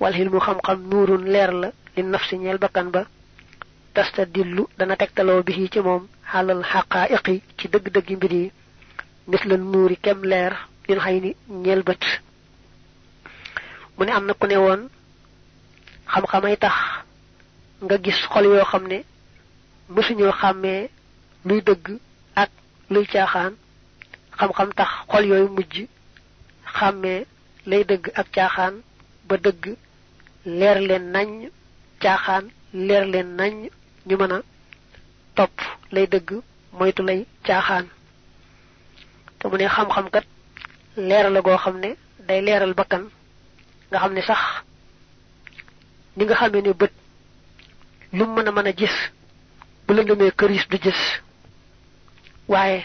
Wal 0.00 0.14
xilmu 0.18 0.38
xam-xam 0.46 0.78
nuurun 0.90 1.24
leer 1.34 1.52
la 1.62 1.68
li 1.94 2.02
nafsi 2.02 2.34
ñeel 2.38 2.58
bakkan 2.58 2.88
ba. 2.94 3.02
Tasta 3.94 4.22
dillu 4.34 4.64
dana 4.78 4.96
tegtaloo 4.96 5.42
bi 5.46 5.68
ci 5.72 5.80
moom 5.86 6.02
xalal 6.30 6.62
xaqaa'iqi 6.72 7.36
ci 7.58 7.64
dëgg-dëggi 7.72 8.14
mbir 8.16 8.32
yi. 8.40 8.52
Mis 9.30 9.42
la 9.48 9.56
nuuri 9.56 9.96
kem 10.04 10.20
leer 10.30 10.52
lin 10.88 11.00
xay 11.04 11.16
ni 11.20 11.30
ñeel 11.62 11.82
bët. 11.88 12.02
Mu 13.96 14.04
ne 14.04 14.12
am 14.12 14.26
na 14.26 14.34
ku 14.34 14.46
ne 14.46 14.56
woon 14.64 14.82
xam-xamay 16.12 16.56
tax 16.64 16.76
nga 17.84 17.96
gis 18.04 18.18
xol 18.32 18.44
yoo 18.50 18.64
xam 18.70 18.84
ne 18.90 18.98
mësuñoo 19.94 20.32
xàmmee 20.40 20.90
luy 21.46 21.60
dëgg 21.68 21.84
ak 22.42 22.50
luy 22.90 23.06
caaxaan. 23.12 23.52
Xam-xam 24.38 24.70
tax 24.78 24.90
xol 25.10 25.24
mujj 25.56 25.76
xàmmee 26.78 27.24
lay 27.66 27.84
dëgg 27.84 28.04
ak 28.20 28.26
caaxaan 28.34 28.74
ba 29.28 29.36
dëgg 29.36 29.64
leer 30.58 30.78
leen 30.88 31.04
nañ 31.14 31.28
caaxaan 32.02 32.44
leer 32.72 33.04
leen 33.06 33.28
nañ 33.36 33.52
ñu 34.06 34.16
mën 34.16 34.32
a 34.32 34.38
topp 35.36 35.54
lay 35.92 36.06
dëgg 36.06 36.30
moytu 36.78 37.02
lay 37.02 37.26
caaxaan. 37.46 37.86
Te 39.38 39.48
mu 39.48 39.56
ne 39.56 39.66
xam-xam 39.68 40.10
kat 40.10 40.26
leer 40.96 41.30
la 41.30 41.40
goo 41.40 41.56
xam 41.58 41.76
ne 41.80 41.90
day 42.28 42.40
leeral 42.42 42.74
bakkan 42.74 43.04
nga 43.90 43.98
xam 43.98 44.12
ne 44.14 44.22
sax 44.22 44.40
ni 46.16 46.24
nga 46.24 46.34
xamee 46.34 46.62
ne 46.62 46.72
bët 46.80 46.92
lu 48.12 48.24
mën 48.26 48.48
a 48.48 48.52
mën 48.52 48.66
a 48.68 48.72
gis 48.72 48.96
bu 49.86 49.94
lëndëmee 49.94 50.32
këris 50.38 50.64
du 50.70 50.78
gis. 50.84 51.00
Waaye 52.48 52.84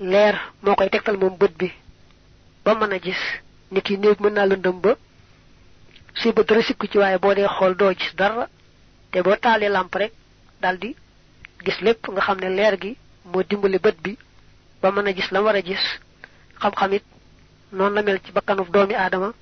leer 0.00 0.34
moo 0.62 0.74
koy 0.74 0.88
tegtal 0.90 1.16
moom 1.18 1.36
bët 1.38 1.52
bi 1.58 1.68
ba 2.66 2.74
mën 2.74 2.92
a 2.92 2.98
gis 3.04 3.22
ni 3.72 3.80
ki 3.86 3.94
néeg 3.98 4.18
mën 4.20 4.32
naa 4.34 4.46
lëndëm 4.50 4.78
ba 4.84 4.92
si 6.18 6.32
bët 6.34 6.46
dara 6.48 6.62
sikku 6.66 6.86
ci 6.90 6.98
waaye 6.98 7.18
boo 7.22 7.34
dee 7.34 7.46
xool 7.56 7.74
doo 7.76 7.92
gis 8.00 8.12
dara 8.20 8.48
te 9.12 9.18
boo 9.22 9.36
taalee 9.44 9.68
làmp 9.74 9.94
rek 10.00 10.12
daldi 10.62 10.90
gis 11.64 11.78
lépp 11.84 12.02
nga 12.12 12.20
xam 12.26 12.38
ne 12.40 12.48
leer 12.56 12.74
gi 12.82 12.92
moo 13.30 13.42
dimbali 13.48 13.78
bët 13.78 13.96
bi 14.04 14.12
ba 14.82 14.88
mën 14.90 15.06
a 15.08 15.12
gis 15.16 15.30
la 15.30 15.40
war 15.42 15.54
a 15.56 15.62
gis. 15.62 15.84
Xam-xam 16.60 16.90
noonu 17.72 17.94
la 17.94 18.02
mel 18.02 18.18
ci 18.24 18.32
bakkanuf 18.32 18.68
doomi 18.70 18.94
aadama 18.94 19.32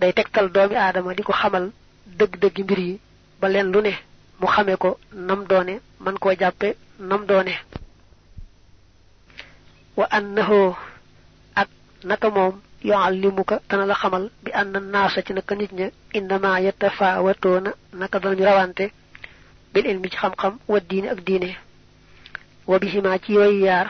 day 0.00 0.12
tegtal 0.12 0.48
doomi 0.54 0.74
aadama 0.76 1.14
di 1.14 1.22
ko 1.22 1.32
xamal 1.32 1.64
dëgg-dëggi 2.18 2.62
mbir 2.64 2.78
yi 2.78 3.00
ba 3.40 3.48
leen 3.48 3.68
lu 3.72 3.80
ne 3.82 3.92
mu 4.40 4.46
xamee 4.46 4.76
ko 4.76 4.90
nam 5.12 5.40
doone 5.50 5.74
man 6.04 6.16
koo 6.18 6.32
jàppe 6.40 6.68
nam 6.98 7.26
doone. 7.26 7.54
Wa 9.96 10.06
annahu 10.10 10.74
naka 12.04 12.30
moom 12.30 12.54
yuallimuka 12.84 13.60
dana 13.68 13.86
la 13.86 13.94
xamal 13.94 14.30
bi 14.44 14.50
anna 14.54 14.80
naasa 14.80 15.22
ci 15.22 15.32
naka 15.34 15.54
nit 15.54 15.72
ña 15.72 15.90
innama 16.14 16.60
yatafaawatoona 16.60 17.70
naka 18.00 18.18
danañu 18.18 18.44
rawante 18.44 18.92
bil 19.72 19.86
ilmi 19.86 20.08
ci 20.10 20.16
xam-xam 20.16 20.58
wa 20.68 20.80
diine 20.80 21.08
ak 21.08 21.20
diine 21.24 21.56
wa 22.66 22.78
bihima 22.78 23.18
ci 23.18 23.32
yooyu 23.32 23.64
yaar 23.64 23.88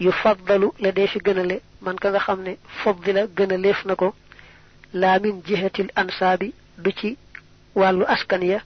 yu 0.00 0.12
faddalu 0.12 0.68
la 0.80 0.92
dee 0.92 1.06
fi 1.06 1.18
gënale 1.18 1.60
man 1.82 1.96
ka 1.96 2.10
nga 2.10 2.20
xam 2.20 2.42
ne 2.42 2.56
gënaleef 3.36 3.84
na 3.84 3.94
ko 3.96 4.14
laa 4.94 5.18
min 5.18 5.42
jihatil 5.46 5.88
ansaabi 5.96 6.54
du 6.78 6.90
ci 6.92 7.16
wàllu 7.74 8.04
askan 8.06 8.42
ya 8.42 8.60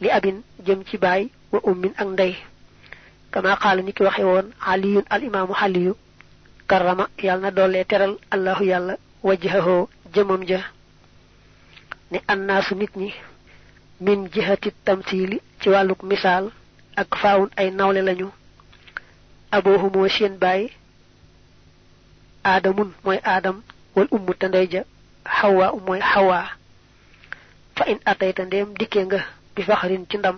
li 0.00 0.08
abin 0.10 0.42
jëm 0.66 0.82
ci 0.84 0.96
baay 0.98 1.28
wa 1.52 1.60
ummin 1.64 1.92
ak 1.96 2.08
ndey 2.08 2.34
kama 3.30 3.56
xaala 3.62 3.82
ni 3.82 3.92
ki 3.92 4.02
waxe 4.02 4.22
woon 4.24 4.50
aliyun 4.66 5.04
al 5.10 5.22
imaamu 5.22 5.54
xaliyu 5.54 5.94
karrama 6.70 7.04
yàlla 7.26 7.42
na 7.42 7.50
doole 7.56 7.84
teral 7.90 8.12
allahu 8.34 8.64
yàlla 8.72 8.94
wajhahoo 9.26 9.88
jëmam 10.14 10.42
ja. 10.50 10.60
Ne 12.10 12.18
annaasu 12.32 12.74
nit 12.74 12.92
ñi 13.00 13.08
min 14.04 14.20
jihati 14.32 14.70
tamsiili 14.84 15.36
ci 15.60 15.66
wàlluk 15.72 16.00
misaal 16.10 16.44
ak 17.00 17.08
faawun 17.20 17.50
ay 17.60 17.68
nawle 17.70 18.00
lañu. 18.08 18.28
Aboohu 19.56 19.86
moo 19.94 20.08
seen 20.08 20.34
baay 20.42 20.62
aadamun 22.44 22.90
mooy 23.04 23.18
aadam 23.32 23.56
wal 23.96 24.08
ummu 24.16 24.32
ndey 24.48 24.66
ja 24.72 24.82
xawaa 25.36 25.72
mooy 25.86 26.00
fa 27.76 27.84
in 27.92 27.98
atayta 28.10 28.42
ndéem 28.44 28.68
dikke 28.78 29.00
nga 29.06 29.18
bi 29.54 29.62
faxarin 29.68 30.04
ci 30.10 30.16
ndam 30.18 30.36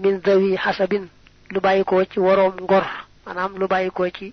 min 0.00 0.20
zawi 0.24 0.56
xasabin 0.64 1.04
lu 1.52 1.58
bàyyikoo 1.64 2.04
ci 2.10 2.18
woroom 2.24 2.54
ngor 2.64 2.84
maanaam 3.26 3.52
lu 3.60 3.66
ci 4.16 4.26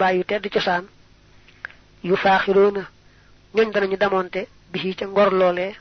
bàyyu 0.00 0.24
tedd 0.30 0.44
cosaan 0.54 0.84
yu 2.08 2.14
faaxiroona 2.22 2.82
ñooñ 3.54 3.68
danañu 3.74 3.96
damonte 4.02 4.40
bi 4.72 4.94
ca 4.98 5.04
ngor 5.06 5.30
loolee 5.40 5.72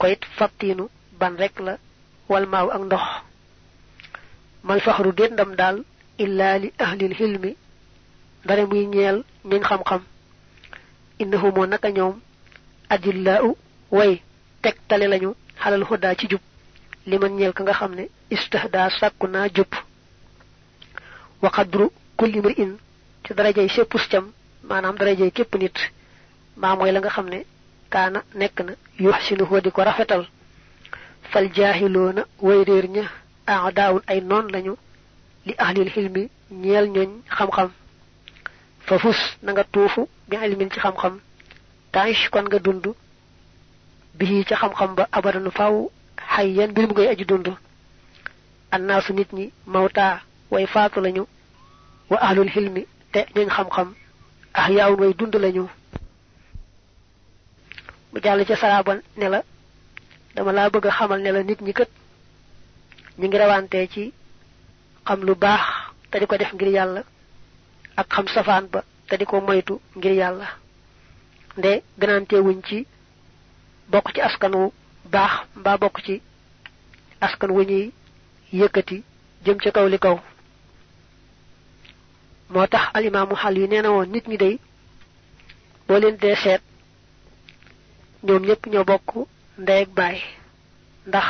koyit 0.00 0.22
fattiinu 0.38 0.84
ban 1.20 1.34
rek 1.42 1.54
la 1.66 1.74
wal 2.30 2.46
ak 2.74 2.82
ndox. 2.86 3.04
Mal 4.66 4.80
faxru 4.80 5.12
déet 5.18 5.32
ndam 5.32 5.52
daal 5.60 5.76
illaa 6.24 6.58
li 6.62 6.68
ahlil 6.84 7.14
xilmi 7.18 7.50
ndare 8.44 8.62
muy 8.70 8.86
ñeel 8.92 9.18
ñuñ 9.50 9.62
xam-xam. 9.68 10.02
Innahu 11.22 11.48
moo 11.54 11.66
naka 11.66 11.88
ñoom 11.96 12.14
adillaa 12.94 13.40
way 13.96 14.12
tegtale 14.62 15.06
lañu 15.12 15.30
xalal 15.62 15.84
xudaa 15.88 16.14
ci 16.18 16.26
jub. 16.30 16.40
Li 17.08 17.16
man 17.18 17.32
ñeel 17.38 17.52
ka 17.56 17.62
nga 17.64 17.74
xam 17.78 17.92
ne 17.98 18.04
istahdaa 18.34 18.88
sàkku 18.98 19.26
naa 19.26 19.48
jub. 19.56 19.70
Wa 21.42 21.50
qadru 21.56 21.86
kulli 22.18 22.40
mri'in 22.44 22.72
ci 23.24 23.34
darajay 23.34 23.68
séppus 23.68 24.06
cam 24.08 24.26
maanaam 24.68 24.96
darajay 24.96 25.30
képp 25.30 25.54
nit 25.56 25.76
maa 26.56 26.76
la 26.92 27.00
nga 27.00 27.08
xam 27.10 27.28
ne 27.28 27.44
kaana 27.92 28.20
nekk 28.34 28.56
na 28.66 28.72
yuxsinuhu 28.98 29.60
di 29.60 29.70
ko 29.70 29.82
rafetal. 29.82 30.22
Fal 31.30 31.46
jaahiloona 31.56 32.22
way 32.46 32.60
réer 32.68 32.86
ña 32.94 33.04
aadaawun 33.46 34.02
ay 34.06 34.20
noon 34.20 34.46
lañu 34.54 34.74
li 35.46 35.54
ahlil 35.64 35.90
xilmi 35.94 36.22
ñeel 36.62 36.86
ñooñ 36.94 37.10
xam-xam. 37.36 37.70
Fa 38.86 38.98
fus 38.98 39.18
tuufu 39.72 40.08
bi 40.28 40.36
ilmin 40.36 40.70
ci 40.72 40.80
xam-xam. 40.80 41.14
Taish 41.92 42.28
kon 42.30 42.42
nga 42.48 42.58
dund. 42.58 42.86
Bii 44.18 44.44
ca 44.48 44.56
xam-xam 44.56 44.94
ba 44.94 45.04
abadan 45.12 45.50
faw 45.50 45.74
xayyan 46.34 46.70
mbir 46.70 46.86
mu 46.88 46.92
ngay 46.94 47.08
aji 47.08 47.24
dund. 47.24 47.48
Annaasu 48.74 49.12
nit 49.12 49.30
ñi 49.32 49.52
mawta 49.66 50.20
way 50.50 50.66
faatu 50.66 51.00
lañu. 51.00 51.24
Wa 52.10 52.18
ahlul 52.26 52.50
hilmi 52.54 52.86
te 53.12 53.20
ñooñ 53.34 53.48
xam-xam 53.56 53.94
ah 54.54 54.70
yaawun 54.70 55.00
way 55.00 55.12
dund 55.18 55.34
lañu. 55.36 55.66
Mu 58.12 58.20
jàll 58.22 58.44
ca 58.44 58.56
saraba 58.56 58.94
ne 59.16 59.28
la 59.28 59.42
dama 60.34 60.52
laa 60.52 60.70
bëgg 60.70 60.86
xamal 60.98 61.20
ne 61.22 61.30
la 61.32 61.42
nit 61.42 61.60
ñi 61.60 61.72
kët 61.72 61.88
ñi 63.18 63.26
ngi 63.28 63.38
rawante 63.38 63.88
ci 63.92 64.12
xam 65.06 65.20
lu 65.26 65.34
baax 65.34 65.60
te 66.10 66.18
di 66.18 66.26
ko 66.26 66.36
def 66.36 66.52
ngir 66.54 66.68
yàlla 66.68 67.02
ak 67.96 68.06
xam 68.14 68.26
safaan 68.34 68.66
ba 68.72 68.80
te 69.08 69.16
di 69.16 69.24
ko 69.24 69.40
moytu 69.40 69.80
ngir 69.96 70.12
yàlla. 70.12 70.46
Nde 71.56 71.82
gënante 71.98 72.34
wuñ 72.46 72.60
ci 72.68 72.86
bokk 73.88 74.12
ci 74.14 74.20
askan 74.20 74.54
wu 74.54 74.72
baax 75.04 75.32
mbaa 75.56 75.76
bokk 75.78 76.02
ci 76.04 76.22
askan 77.20 77.50
wu 77.50 77.62
ñuy 77.62 77.92
yëkkati 78.52 79.02
jëm 79.44 79.58
ca 79.58 79.70
kaw 79.70 79.86
li 79.88 79.98
kaw 79.98 80.16
moo 82.52 82.66
tax 82.72 82.84
alimaamu 82.96 83.34
xal 83.42 83.56
yi 83.58 83.66
nee 83.68 83.82
na 83.82 83.90
woon 83.94 84.08
nit 84.12 84.26
ñi 84.28 84.36
day 84.36 84.54
boo 85.86 85.98
leen 86.02 86.16
dee 86.22 86.36
seet 86.42 86.62
ñoom 88.26 88.42
ñëpp 88.46 88.62
ñoo 88.72 88.84
bokk 88.90 89.08
ndey 89.62 89.82
ak 89.82 89.90
baay. 89.98 90.18
Ndax 91.06 91.26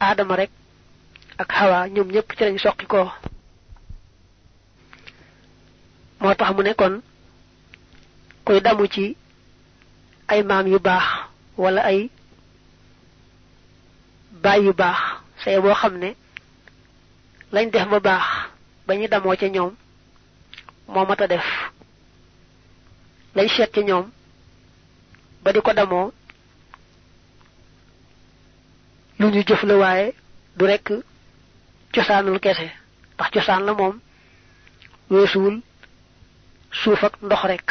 aadama 0.00 0.36
rek 0.36 0.50
ak 1.42 1.50
hawa 1.58 1.78
ñoom 1.94 2.08
ñëpp 2.14 2.28
ci 2.36 2.42
lañ 2.44 2.58
soqi 2.64 2.86
ko 2.92 3.00
moo 6.20 6.34
tax 6.38 6.50
mu 6.56 6.62
ne 6.62 6.72
kon 6.80 6.94
kuy 8.44 8.60
damu 8.64 8.86
ci 8.94 9.16
ay 10.28 10.40
maam 10.48 10.66
yu 10.72 10.78
baax 10.78 11.04
wala 11.62 11.80
ay 11.90 12.00
baay 14.42 14.60
yu 14.64 14.72
baax 14.80 14.98
say 15.44 15.56
boo 15.62 15.74
xam 15.80 15.94
ne 16.02 16.10
lañ 17.54 17.66
def 17.72 17.88
ba 17.92 17.98
baax 18.08 18.24
ba 18.86 18.92
ñu 18.98 19.06
damoo 19.08 19.36
ca 19.40 19.48
ñoom 19.54 19.72
moo 20.88 21.06
mat 21.06 21.22
def. 21.28 21.46
Lañ 23.36 23.48
seet 23.48 23.70
ca 23.74 23.80
ñoom 23.82 24.06
ba 25.42 25.52
di 25.52 25.60
ko 25.60 25.72
damoo. 25.72 26.12
Lu 29.18 29.26
ñu 29.30 29.40
jëf 29.46 29.62
la 29.62 29.76
waaye 29.76 30.14
du 30.56 30.64
rekk 30.66 30.88
cosaanul 31.94 32.40
kese 32.40 32.66
ndax 33.14 33.30
cosaan 33.34 33.64
la 33.66 33.72
moom 33.74 33.96
weesuwul 35.10 35.56
suuf 36.80 37.02
ak 37.04 37.14
ndox 37.22 37.42
rek 37.50 37.68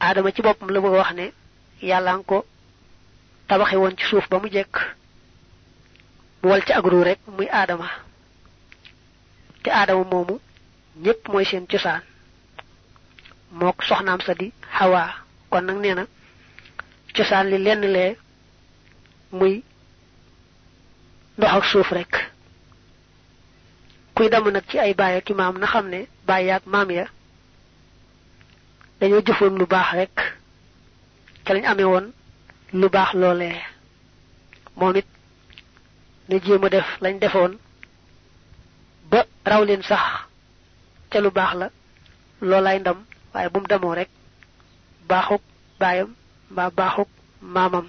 aadama 0.00 0.32
ci 0.34 0.42
boppam 0.42 0.70
la 0.70 0.80
bëgg 0.80 0.92
wax 1.00 1.10
ne 1.18 1.26
yàlla 1.88 2.12
ko 2.26 2.44
tabaxe 3.48 3.76
woon 3.76 3.96
ci 3.98 4.04
suuf 4.06 4.28
ba 4.30 4.38
mu 4.40 4.48
jekk. 4.50 4.74
Mu 6.42 6.56
ci 6.66 6.72
agru 6.72 7.02
rek 7.04 7.20
muy 7.36 7.48
aadama. 7.48 7.88
Te 9.62 9.70
aadama 9.70 10.04
moomu 10.10 10.40
ñepp 10.96 11.28
moy 11.28 11.44
seen 11.44 11.66
ciosan 11.68 12.02
mok 13.50 13.82
soxnam 13.82 14.20
sa 14.20 14.34
di 14.34 14.52
hawa 14.78 15.14
kon 15.50 15.62
nak 15.64 15.76
neena 15.76 16.04
ciosan 17.14 17.50
li 17.50 17.58
lenn 17.58 17.82
le 17.94 18.16
muy 19.32 19.62
ndox 21.38 21.52
ak 21.56 21.64
suuf 21.64 21.90
rek 21.92 22.12
kuy 24.14 24.28
damu 24.28 24.50
nak 24.50 24.68
ci 24.68 24.78
ay 24.78 24.94
baay 24.94 25.16
ak 25.16 25.30
imam 25.30 25.58
na 25.58 25.66
xamne 25.66 26.00
baay 26.26 26.50
ak 26.50 26.66
mam 26.66 26.90
ya 26.90 27.06
dañu 29.00 29.22
jëfoon 29.26 29.58
lu 29.58 29.66
baax 29.66 29.88
rek 29.92 30.16
ca 31.44 31.54
lañ 31.54 31.64
amé 31.66 31.84
won 31.84 32.06
lu 32.72 32.88
baax 32.88 33.14
lolé 33.14 33.50
momit 34.76 35.06
ne 36.28 36.38
jema 36.40 36.68
def 36.68 36.86
lañ 37.00 37.18
defoon 37.18 37.52
ba 39.10 39.26
raw 39.44 39.64
leen 39.64 39.82
sax 39.82 40.29
ca 41.10 41.18
lu 41.20 41.30
baax 41.30 41.52
la 41.60 41.66
loolaay 42.48 42.78
ndam 42.80 42.98
waaye 43.32 43.48
bu 43.52 43.58
mu 43.60 43.66
demoo 43.66 43.94
rek 43.94 44.08
baaxuk 45.08 45.42
baayam 45.80 46.10
mbaa 46.50 46.70
baaxuk 46.78 47.08
maamam. 47.54 47.86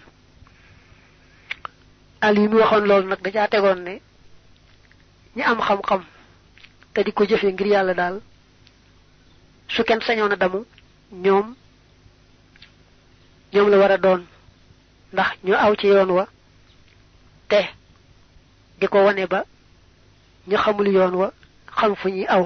Al 2.22 2.38
yi 2.38 2.48
mu 2.48 2.58
waxoon 2.62 2.86
loolu 2.90 3.08
nag 3.08 3.22
da 3.24 3.32
caa 3.32 3.48
tegoon 3.48 3.80
ne 3.84 3.94
ñi 5.36 5.42
am 5.44 5.60
xam-xam 5.68 6.02
te 6.94 7.04
di 7.04 7.12
ko 7.14 7.24
jëfe 7.26 7.48
ngir 7.54 7.68
su 9.68 9.84
damu 10.36 10.66
la 13.90 13.98
doon. 13.98 14.22
Ndax 15.14 15.30
ñu 15.44 15.54
aw 15.56 15.74
ci 15.80 15.88
yoon 15.88 16.10
wa 16.18 16.26
te 17.50 17.62
di 18.80 18.88
ko 18.88 18.98
ba 19.28 19.40
ñu 20.48 20.56
xamul 20.64 20.88
yoon 20.96 21.14
wa 21.22 21.28
xam 21.78 21.96
fu 21.96 22.08
aw 22.36 22.46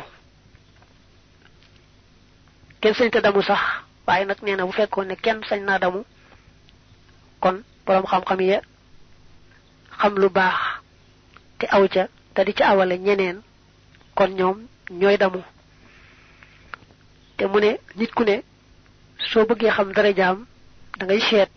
kenn 2.82 2.94
sañ 2.98 3.10
te 3.12 3.20
damu 3.22 3.42
sax 3.42 3.62
waaye 4.08 4.26
nag 4.26 4.38
nee 4.44 4.56
na 4.56 4.66
bu 4.66 4.72
fekkoon 4.72 5.08
ne 5.08 5.16
kenn 5.16 5.42
sañ 5.50 5.60
damu 5.82 6.04
kon 7.40 7.64
boroom 7.86 8.06
xam-xam 8.06 8.40
ya. 8.42 8.62
Xam 10.00 10.16
lu 10.16 10.30
baax 10.30 10.56
te 11.60 11.66
aw 11.76 11.84
ca 11.94 12.04
te 12.34 12.42
di 12.46 12.54
ca 12.58 12.66
awale 12.72 12.96
ñeneen 13.06 13.38
kon 14.18 14.28
ñoom 14.38 14.58
ñooy 15.00 15.18
damu 15.22 15.42
te 17.38 17.44
mu 17.52 17.60
ne 17.60 17.72
nit 17.98 18.12
ku 18.16 18.24
ne 18.24 18.36
soo 19.30 19.46
bëggee 19.50 19.72
xam 19.76 19.90
dara 19.96 20.12
jaam 20.20 20.38
da 20.98 21.04
ngay 21.06 21.22
seet 21.28 21.50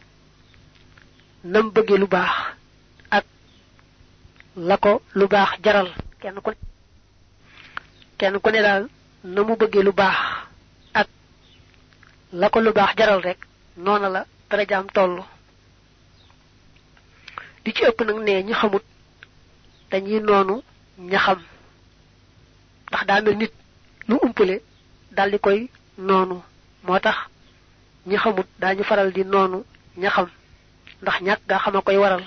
nam 1.53 1.67
lu 2.03 2.07
baax 2.15 2.31
ak 3.17 3.25
la 4.69 4.77
lu 5.19 5.27
baax 5.35 5.51
jaral. 5.65 5.89
Kenn 6.21 6.41
ku 6.45 6.51
kenn 8.19 8.41
ku 8.43 8.51
ne 8.51 8.61
daal 8.67 8.83
na 9.35 9.41
mu 9.47 9.55
lu 9.87 9.93
baax 10.01 10.19
la 12.33 12.51
ko 12.51 12.61
lu 12.61 12.73
baax 12.73 12.97
jaral 12.97 13.21
rek 13.23 13.39
noona 13.77 14.09
la 14.09 14.27
dara 14.51 14.65
toll. 14.95 15.23
Li 17.65 17.73
ci 17.75 17.83
ëpp 17.85 18.01
nag 18.05 18.17
ne 18.27 18.43
ñi 18.47 18.53
xamut 18.61 18.83
dañuy 19.91 20.21
noonu 20.21 20.55
ña 21.11 21.19
xam 21.25 21.41
ndax 22.89 23.03
daa 23.09 23.21
mel 23.23 23.37
nit 23.37 23.53
lu 24.09 24.17
umpale 24.23 24.57
dal 25.17 25.31
di 25.31 25.39
koy 25.39 25.69
noonu. 25.99 26.37
Moo 26.85 26.99
tax 27.01 27.17
ñi 28.09 28.17
xamut 28.23 28.47
daañu 28.61 28.83
faral 28.85 29.11
di 29.13 29.23
noonu 29.25 29.59
ña 30.01 30.11
xam 30.15 30.29
ndax 31.03 31.17
ñàkk 31.27 31.41
gaa 31.49 31.83
koy 31.87 31.97
waral. 32.03 32.25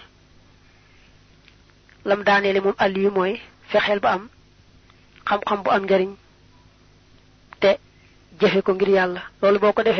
Lam 2.05 2.23
daaneele 2.23 2.59
moom 2.61 2.75
àll 2.83 2.97
yi 2.97 3.09
mooy 3.09 3.33
fexeel 3.69 3.99
ba 3.99 4.09
am 4.15 4.23
xam-xam 5.27 5.59
bu 5.63 5.69
am 5.71 5.83
njariñ 5.85 6.11
jëfe 8.39 8.61
ko 8.61 8.73
ngir 8.73 8.89
yàlla. 8.89 9.21
Loolu 9.41 9.59
boo 9.59 9.73
ko 9.73 9.83
da 9.83 9.93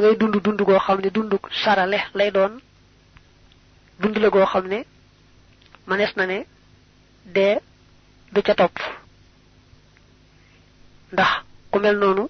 ngay 0.00 0.16
dund 0.16 0.34
dund 0.44 0.60
goo 0.66 0.78
xam 0.78 1.00
ne 1.00 1.10
dund 1.10 1.32
sarale 1.64 1.98
lay 2.14 2.30
doon. 2.30 2.58
Dund 4.00 4.16
la 4.18 4.28
goo 4.28 4.44
xam 4.46 4.66
ne 4.68 4.84
manees 5.86 6.12
na 6.16 6.26
ne 6.26 6.38
dee 7.34 7.58
du 8.32 8.42
ca 8.42 8.54
topp. 8.54 8.78
Ndax 11.12 11.30
ku 11.70 11.78
mel 11.78 11.96
noonu 11.98 12.28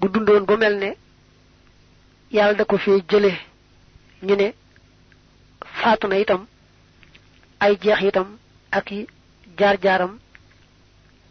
bu 0.00 0.08
dundoon 0.08 0.44
ba 0.48 0.56
mel 0.56 0.76
ne 0.78 0.90
yàlla 2.32 2.54
da 2.58 2.64
ko 2.64 2.76
fee 2.78 3.02
jële 3.10 3.32
ñu 4.22 4.34
ne 4.36 4.54
faatu 5.80 6.06
na 6.08 6.16
itam 6.18 6.46
ay 7.60 7.72
jeex 7.82 8.00
itam 8.08 8.28
ak 8.70 8.90
i 8.92 9.06
jaar-jaaram 9.58 10.12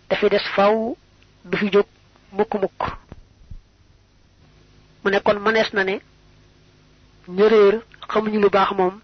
dafi 0.09 0.29
des 0.29 0.45
faw 0.55 0.95
du 1.45 1.57
fi 1.57 1.69
jóg 1.71 1.85
mukk-mukk 2.31 2.79
mu 5.03 5.09
ne 5.11 5.19
kon 5.19 5.39
mënees 5.39 5.73
na 5.73 5.83
ne 5.83 5.95
ñëréer 7.27 7.75
xamuñu 8.09 8.39
lu 8.39 8.49
baax 8.49 8.71
moom. 8.77 8.99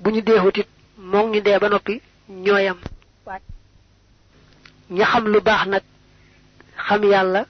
Bu 0.00 0.10
ñu 0.10 0.20
deexutit 0.22 0.66
moom 0.98 1.30
ñu 1.30 1.40
dee 1.40 1.58
ba 1.58 1.68
noppi 1.68 2.00
ñooyam 2.28 2.78
ña 4.90 5.04
xam 5.06 5.24
lu 5.32 5.40
baax 5.40 5.66
nag 5.66 5.82
xam 6.86 7.02
yàlla 7.04 7.46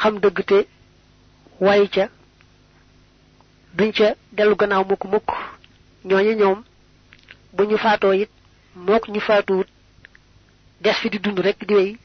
xam 0.00 0.18
dëgg 0.22 0.44
te 0.46 0.66
way 1.60 1.88
ca 1.88 2.08
duñ 3.76 3.92
ca 3.92 4.14
dellu 4.32 4.54
gannaaw 4.56 4.84
mukk 4.84 5.04
mukk. 5.04 5.28
Ñooñu 6.04 6.32
ñoom 6.40 6.62
bu 7.52 7.62
ñu 7.64 7.76
faatoo 7.78 8.12
it 8.12 8.30
mook 8.74 9.08
ñu 9.08 9.20
faatuwut 9.20 9.68
des 10.80 10.92
fi 10.94 11.10
di 11.10 11.18
dund 11.18 11.38
rek 11.38 11.58
di 11.66 11.74
wéy 11.74 11.98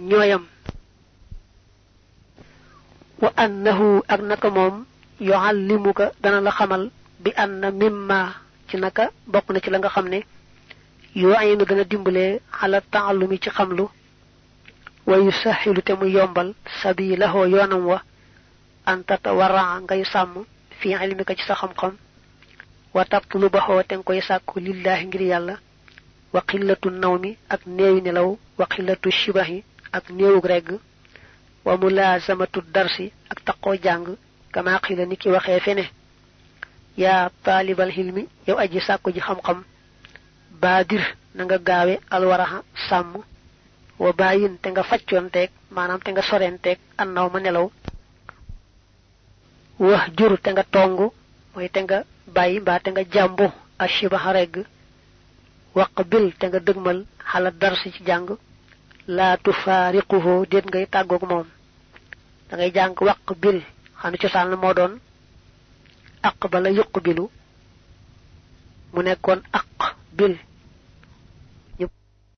ñooyam. 0.00 0.44
Wa 3.22 3.30
annahu 3.36 4.02
ak 4.08 4.20
naka 4.20 4.50
moom 4.50 4.84
yuallimuka 5.20 6.12
dana 6.22 6.40
la 6.40 6.50
xamal 6.50 6.90
bi 7.20 7.30
anna 7.36 7.70
mimma 7.70 8.34
ci 8.68 8.76
naka 8.76 9.10
bokk 9.26 9.50
na 9.50 9.60
ci 9.60 9.70
la 9.70 9.78
nga 9.78 9.88
xam 9.88 10.08
ne 10.08 10.20
yoo 11.14 11.32
ayinu 11.34 11.64
dana 11.64 11.84
dimbalee 11.84 12.40
xala 12.58 12.80
taallumi 12.92 13.38
ci 13.40 13.50
xamlu 13.50 13.84
wa 15.06 15.16
yusaxilu 15.18 15.80
te 15.82 15.92
yombal 16.16 16.54
sabilahoo 16.82 17.46
yoonam 17.46 17.86
wa 17.86 18.02
an 18.86 18.98
tatawaraa 19.08 19.80
ngay 19.80 20.02
sàmm 20.12 20.44
fi 20.80 20.88
ilmika 21.04 21.34
ci 21.36 21.44
sa 21.46 21.54
xam-xam 21.54 21.92
wa 22.94 23.04
tatlubahu 23.04 23.82
te 23.88 23.94
koy 24.04 24.20
sakku 24.20 24.58
lillahi 24.60 25.06
ngir 25.06 25.22
yalla 25.22 25.54
wa 26.34 26.42
qillatu 26.42 26.90
nawmi 26.90 27.38
ak 27.48 27.62
neewi 27.66 28.00
nelaw 28.02 28.28
wa 28.58 28.66
qillatu 28.66 29.10
shibahi 29.10 29.62
ak 29.92 30.10
neewug 30.10 30.44
reg 30.52 30.66
wa 31.64 31.76
mulazamatu 31.76 32.60
darsi 32.74 33.12
ak 33.30 33.38
taqo 33.46 33.76
jang 33.84 34.06
kama 34.52 34.80
qila 34.84 35.06
niki 35.06 35.28
waxe 35.30 35.60
fene. 35.60 35.84
Ya 36.96 37.30
talibal 37.44 37.90
hilmi 37.90 38.26
yow 38.46 38.58
aji 38.58 38.80
sakku 38.80 39.12
ji 39.14 39.20
xam 39.20 39.38
xam 39.46 39.64
badir 40.60 41.02
na 41.34 41.44
nga 41.44 41.58
gawe 41.58 41.94
alwaraha 42.10 42.62
sam 42.88 43.22
wa 43.98 44.12
bayin 44.12 44.58
te 44.62 44.70
nga 44.70 44.82
manam 45.70 46.00
te 46.00 46.10
nga 46.10 46.22
sorentek 46.22 46.78
annaw 46.98 47.30
ma 47.30 47.40
nelaw. 47.40 47.70
Wax 49.78 50.10
jur 50.16 50.38
te 50.42 50.50
nga 50.50 50.64
tongu 50.64 51.12
moy 51.54 51.68
te 51.70 51.80
nga 51.82 52.02
bayyi 52.26 52.58
ba 52.60 52.80
te 52.80 52.90
nga 52.90 53.04
jambu 53.04 53.46
ashibaha 53.78 54.32
reg 54.32 54.66
waqbil 55.74 56.32
te 56.38 56.44
nga 56.46 56.60
degmal 56.60 56.98
hala 57.30 57.50
darsi 57.50 57.92
ci 57.92 58.02
jang 58.06 58.28
la 59.06 59.36
tufariquhu 59.36 60.46
det 60.50 60.64
ngay 60.66 60.86
tagok 60.86 61.22
mom 61.30 61.46
da 62.48 62.56
ngay 62.56 62.70
jang 62.76 62.94
waqbil 63.00 63.58
xana 64.00 64.16
ci 64.20 64.28
sal 64.28 64.56
mo 64.56 64.72
don 64.74 64.92
aqbala 66.22 66.70
yuqbilu 66.70 67.24
mu 68.92 69.02
nekkon 69.02 69.40
aqbil 69.58 70.34